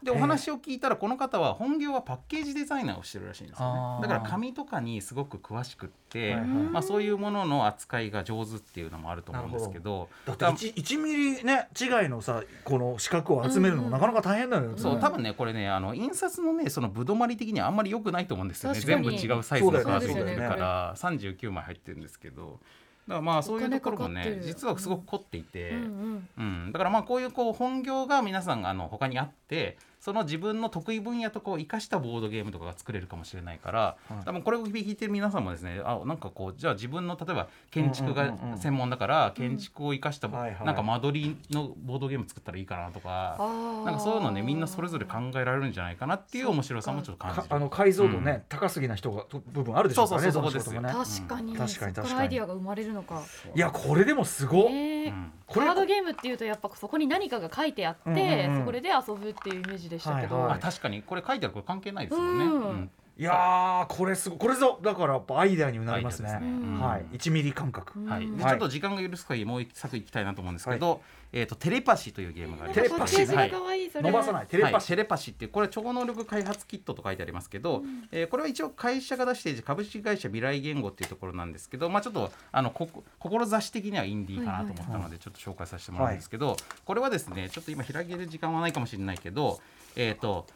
[0.04, 4.02] でお話を聞いたらこの方は本業はパッケージデザイナーをしてるらしいんですよね。
[4.02, 18.80] だから紙とかにすごく詳しくって、まあ、そういうものの扱いが上手っていうのもあると思うんですけどだって 1, 1ミリね違いのさこの四角を集めるのもなかなか大変だよね、そう多分ねこれねあの印刷のねそのぶどまり的にはあんまり良くないと思うんですよね。
[18.80, 22.60] 全部違うサイズのカードがそうだるから39枚入ってるんですけど
[23.08, 26.30] だからまあそういうところもね実はすごく凝っていて、うんうん。
[26.38, 33.80] うん、だからまあこういうこう本業が皆さんあの他にあってその自分の得意分野とかを生かしたボードゲームとかが作れるかもしれないから、
[34.10, 34.26] はい。
[34.26, 38.58] 多分これを聞いてる皆さんもですねあなんかこうじゃあ自分の例えば建築がうんうんうんうん。
[38.58, 40.66] 専門だから建築を生かした、はいはい。
[40.66, 43.38] なんか間取りのボードゲーム作ったらいいかなとか。
[43.39, 47.47] あなんかそういうのねみんなそれぞれ考えられるんじゃないかなっていう面白さもちょっと感じる。
[47.47, 50.93] かあの解像度ね、高すぎな人がと部分あるでしょうからねそうそうどの仕事もね。
[50.93, 51.58] 確かに、うん。
[51.58, 51.95] 確かに確かに。
[51.95, 53.22] そこからアイディアが生まれるのか、
[53.56, 58.60] いやこれでもすごっ、ねえうんこれカードゲームっていうとやっぱそこに何かが書いてあって、うんうんうん。
[58.60, 60.57] そこで遊ぶっていうイメージでしたけど、はいはい。
[60.57, 61.03] あ確かに。
[61.03, 62.45] これ書いてあるこれ関係ないですもんね。
[62.45, 62.69] うん。
[62.69, 62.91] うん。
[63.17, 66.29] いやーこれすごいこれぞだからやっぱアイデアになりますね。
[66.29, 66.39] すね。
[66.41, 66.79] うん。
[66.79, 68.09] はい1ミリ感覚、うん。
[68.09, 71.01] はい、ちょっと時間が許す限りもう一作いきたいなと思うんですけど、
[71.33, 72.89] えっ、とテレパシーというゲームがあります。
[72.89, 82.89] テレパシーパッケージが可愛い伸ばさないテレパシはい、テレパシーっていうこれ超能力開発キットと書いてありますけど、えーこれは一応会社が出している株式会社未来言語っていうところなんですけど、まあ、ちょっとあのこ
[83.19, 89.59] 志的にはインディーかなと思ったのでちょっと紹介させてもらうんですけど、これはですねちょっと今開ける時間はないかもしれないけど
[89.95, 90.47] えっ、と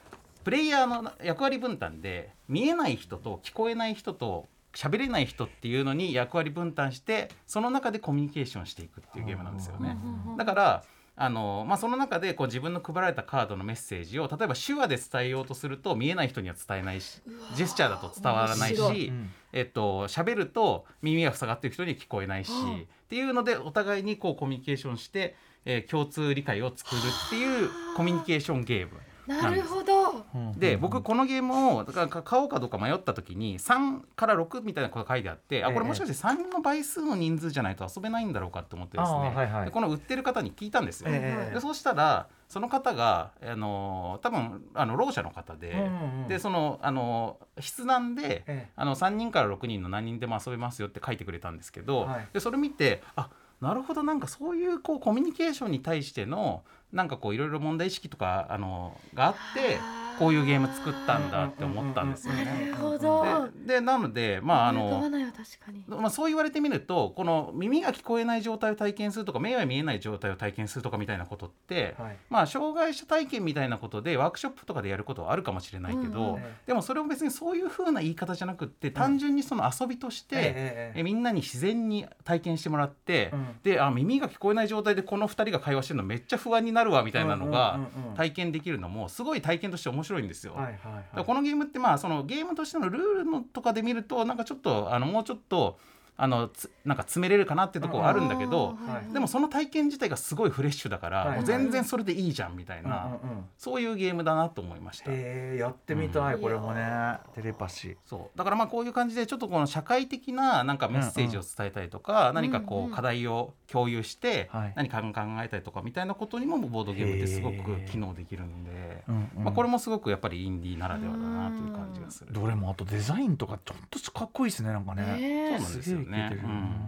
[0.43, 9.97] プレイヤーの役割分担で見えない人と聞こえない人と喋れない人っていうのに役割分担してその中でコミュニケーションしていくっていうゲームなんですよね。
[10.37, 10.83] だから
[11.17, 17.21] あのまあ、その中でこう自分の配られたカードのメッセージを例えば手話で伝えようとすると見えない人には伝えないし
[17.55, 19.29] ジェスチャーだと伝わらないし、うん。
[19.53, 30.25] えっと喋ると耳が塞がってる人に聞こえないし、っていうのでお互いにこうコミュニケーションして、えー共通理解を作るっていうコミュニケーションゲームなるほど。
[30.57, 39.65] で僕このゲームをだから買おうかどうか迷った時に3から6みたいなことが書いてあって、あこれもしかして3の倍数の人数じゃないと遊べないんだろうかと思ってですね、はいはい。
[39.65, 41.09] でこの売ってる方に聞いたんですよ。
[41.09, 41.53] ええ。
[41.53, 46.27] でそうしたらその方が、あの多分あのろう者の方で、うんうんうん。
[46.27, 48.69] でそのあの筆談で、ええ。
[48.75, 52.27] あの3人から6人の何人でも遊べますよって書いてくれたんですけど、はい。
[52.33, 53.29] でそれ見てあ
[53.61, 56.63] なるほどなんかそういうこうコミュニケーションに対しての
[56.95, 59.77] なんかこういろいろ問題意識とかあのがあって
[60.17, 62.67] こういうゲーム作ったんだって思ったんですよなね。
[62.67, 63.49] るほど。
[63.65, 65.83] ででなのでまああのないわ確かに。
[65.87, 72.17] まあ、そう言われてみるとこの耳が聞こえない状態を体験するとか目が見えない状態を体験するとかみたいなことって、はい。
[72.29, 83.45] まあ障害者体験みたいなことでワークショップとかでやることはあるかもしれないけど、うんうんでもそれを別にそういう風な言い方じゃなくって単純にその遊びとして、えええええみんなに自然に体験してもらって、うん。
[83.63, 87.79] であ耳が聞こえない状態でこの2人が会話してるのめっちゃ不安になるわみたいなのが
[88.15, 90.53] 体験できるのもすごい体験として面白いんですよ。
[90.53, 90.73] はいはい
[91.15, 95.79] はいこのゲームってまあそのゲームとしてのルールのとかで見るとなんかちょっとあのもうちょっと
[96.17, 98.77] あのつなんか詰めれるかなっていうところはあるんだけど、
[99.11, 103.17] でもその体験自体がすごいフレッシュだから、もう全然それでいいじゃんみたいな、
[103.57, 105.05] そういうゲームだなと思いました。
[105.09, 106.41] えー、やってみたい、うん。
[106.41, 107.17] これもね。
[107.33, 107.95] テレパシー。
[108.05, 108.37] そう。
[108.37, 114.73] だからまあこういう感じでちょっとこの社会的ななんかメッセージを伝えたりとか、何かこう課題を共有してはい。
[114.75, 119.03] 何か考えたりとかみたいなことにもボードゲームってすごく機能できるんで、
[119.37, 122.33] まあ、これもすごくやっぱりインディーならではだなという感じがする。
[122.33, 125.57] どれもあとデザインとかちょっとかっこいいですねなんかねね。
[125.57, 126.41] そうなんですよてる。
[126.43, 126.85] うん。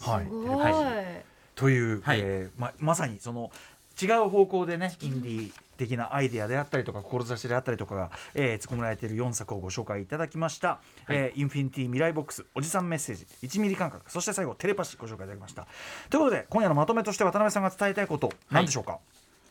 [0.00, 0.24] はい。
[0.24, 1.04] すごい、は
[1.54, 2.20] という、はい。
[2.20, 3.50] えーままさにその
[4.00, 15.66] 違う方向でねインディー的なアイデアであったりとか志であったりとかが、えー、突っ込められている4作をご紹介いただきました、えーインフィニティ未来ボックスおじさんメッセージ1ミリ感覚そして最後テレパシーご紹介いただきました。
[16.10, 18.98] ということで今夜のまとめとして渡辺さんが伝えたいこと何でしょうか、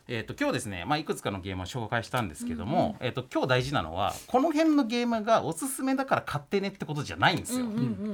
[0.10, 7.66] えー、と今日ですね、まあ、いくつかのゲームを紹介したんですけども、えー、と今日大事なのはこの辺のゲームがおすすめだから買ってねってことじゃないんですよ。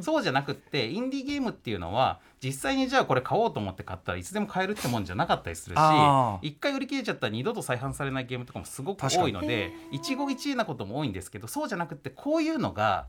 [0.01, 6.47] そうじゃなくってインディーゲームっていうのは実際にじゃあこれ買おうと思って買ったらいつでも買えるってもんじゃなかったりするしあー。
[6.47, 13.05] 一回売り切れちゃったら二度と再販されないゲームとかもすごく多いので一期一会なことも多いんですけどそうじゃなくってこういうのが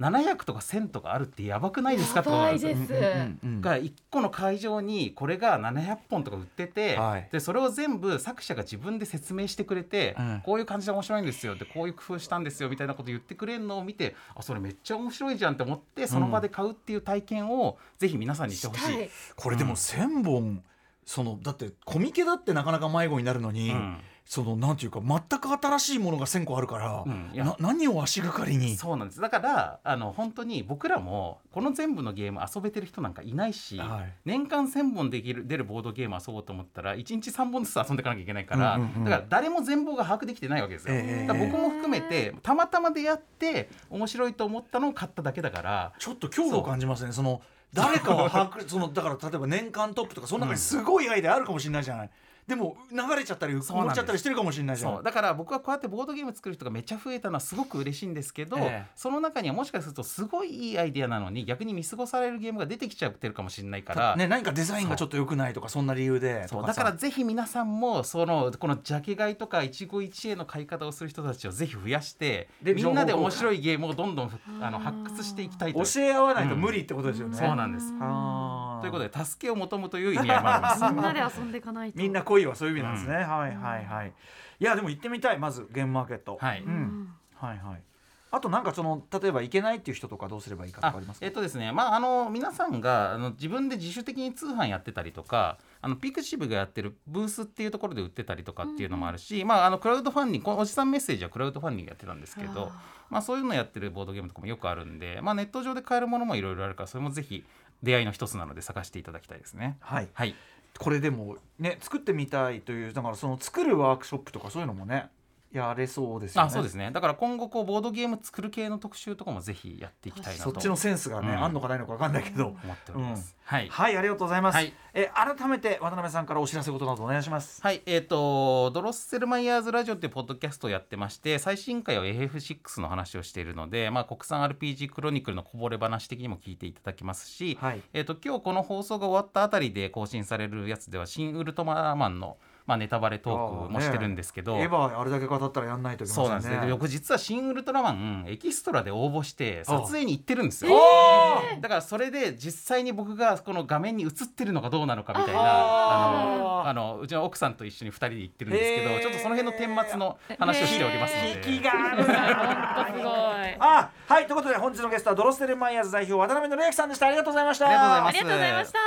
[0.00, 2.20] 700とか1000とかあるってやばくないですか？
[2.20, 7.28] ってことなんですうんうんが1個の会場にこれが700本とか売ってて、はい。
[7.30, 10.42] でそれを全部作者が自分で説明してくれて、うん。
[10.44, 19.10] こういう感じで面白いんですよでこういう工夫したんですよみたいなこと言ってくれるのを見てあそれめっちゃ面白いじゃんって思ってその場で買うっていう体験をぜひ皆さんにしてほしい。
[19.36, 20.62] これでも1,000本
[21.04, 28.74] そのだってコミケだってなかなか迷子になるのに、うんそのなんていうか全く新しいものが1,000個あるから、うんな何を足がかりに？
[28.76, 29.20] そうなんです。
[29.20, 34.12] だからあの本当に僕らもこの全部のゲーム遊べてる人なんかいないし、はい。
[34.24, 39.04] 年間1,000本できる出るボードゲーム遊ぼうと思ったら1日3本ずつ遊んでいかなきゃいけないから、うんうんうん。
[39.04, 40.94] だから誰も全貌が把握できてないわけですよ。
[40.94, 41.26] ええ。
[41.26, 52.10] だから僕も含めてたまたま出会って面白いと思ったのを買っただけだからちょっと恐怖を感じますねその誰かは把握そのだから例えば年間トップとかその中にすごいアイデアあるかもしれないじゃない、
[52.46, 53.72] でも流れちゃったりそうなんです。
[53.72, 54.94] 埋もっちゃったりしてるかもしれないじゃん。
[54.94, 55.02] そう。
[55.02, 58.86] だから僕はこうやってボードゲーム作る人がめっちゃ増えたのはすごく嬉しいんですけど、ええ。
[58.94, 77.92] その中にはもしかするとすごいいいアイデアなのに逆に見過ごされるゲームが出てきちゃってるかもしれないから、ね、何かデザインがちょっと良くないとかそんな理由でだからぜひ皆さんもそのこのジャケ買いとか一期一会の買い方をする人たちをぜひ増やしてでみんなで面白いゲームをどんどんあの発掘していきたいと教え合わないと無理ってことですよね、そうなんです。
[78.00, 80.84] あーということで助けを求むという意味合いもあります。
[80.92, 81.98] みんなで遊んでいかないと。
[81.98, 83.24] みんな恋はそういう意味なんですね、はい
[83.56, 84.12] はいはい。
[84.60, 86.62] いやでも行ってみたいまずゲームマーケット、はい。
[86.62, 87.82] うん、はいはい。
[88.30, 91.26] あとなんかその例えば行けないっていう人とかどうすればいいかとあかありますか？
[91.26, 91.70] えっとですね。
[91.70, 102.72] まああの皆さんがあの自分で自主的に通販やってたりとかあのピクシブがやってるブースっていうところで売ってたりとかっていうのもあるし、まああのクラウドファンディングこのおじさんメッセージはクラウドファンディングやってたんですけど
[103.08, 107.44] まあそういうのやってるボードゲームとかもよくあるんで、まあ、ネット上で買えるものもいろいろあるからそれもぜひ
[107.84, 109.76] 出会いの一つなので探していただきたいですね。
[109.80, 110.34] はいはい
[110.78, 115.08] これでもね作ってみたいというだからその作るワークショップとかそういうのもね
[115.54, 116.46] やれそうですよね。
[116.48, 116.90] あそうですね。
[116.92, 120.50] だから今後こうボードゲーム作る系の特集とかもぜひやっていきたいなと。
[120.50, 121.44] そっちのセンスがね、うん。
[121.44, 123.36] あんのかないのか分かんないけど、思っております。
[123.44, 123.68] はい。
[123.68, 124.72] はいありがとうございます、はい。
[124.94, 127.62] え改めて渡辺さんからお知らせことなどお願いします。
[127.62, 137.82] はい、えっ、と、ドロッセルマイヤーズラジオっていうポッドキャストをやってまして、最新回は AF6 の話をしているので、まあ、国産 RPG クロニクルのこぼれ話的にも聞いていただきますし、はい。
[137.92, 146.56] えっ、と、今日この放送が終わったあたりで更新されるやつでは、新ウルトラマンの、まあ、ネタバレトークもしてるんですけど、エヴァあれだけ語ったらやんないといけそうませんね。
[146.56, 146.66] なんですね。
[146.68, 150.72] で僕実は新ウルトラマンエキストラで応募して撮影に行ってるんですよ。
[150.74, 161.48] あだからそれで実際に僕がこの画面に映ってるのかどうなのかみたいなあのあのうちの奥さんと一緒に2人で行ってるんですけどちょっとその辺の顛末の話をしておりますので。
[161.50, 162.86] 引きがあるな。
[162.96, 163.56] すごい。
[163.58, 167.08] あはいということで本日のゲストはドロステルマイヤーズ代表渡辺則明さんでした。
[167.08, 167.66] ありがとうございました。
[167.66, 168.08] ありがとうございます。
[168.08, 168.78] ありがとうございました。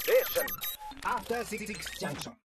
[0.00, 0.70] Station.
[1.02, 2.32] After Six Junction.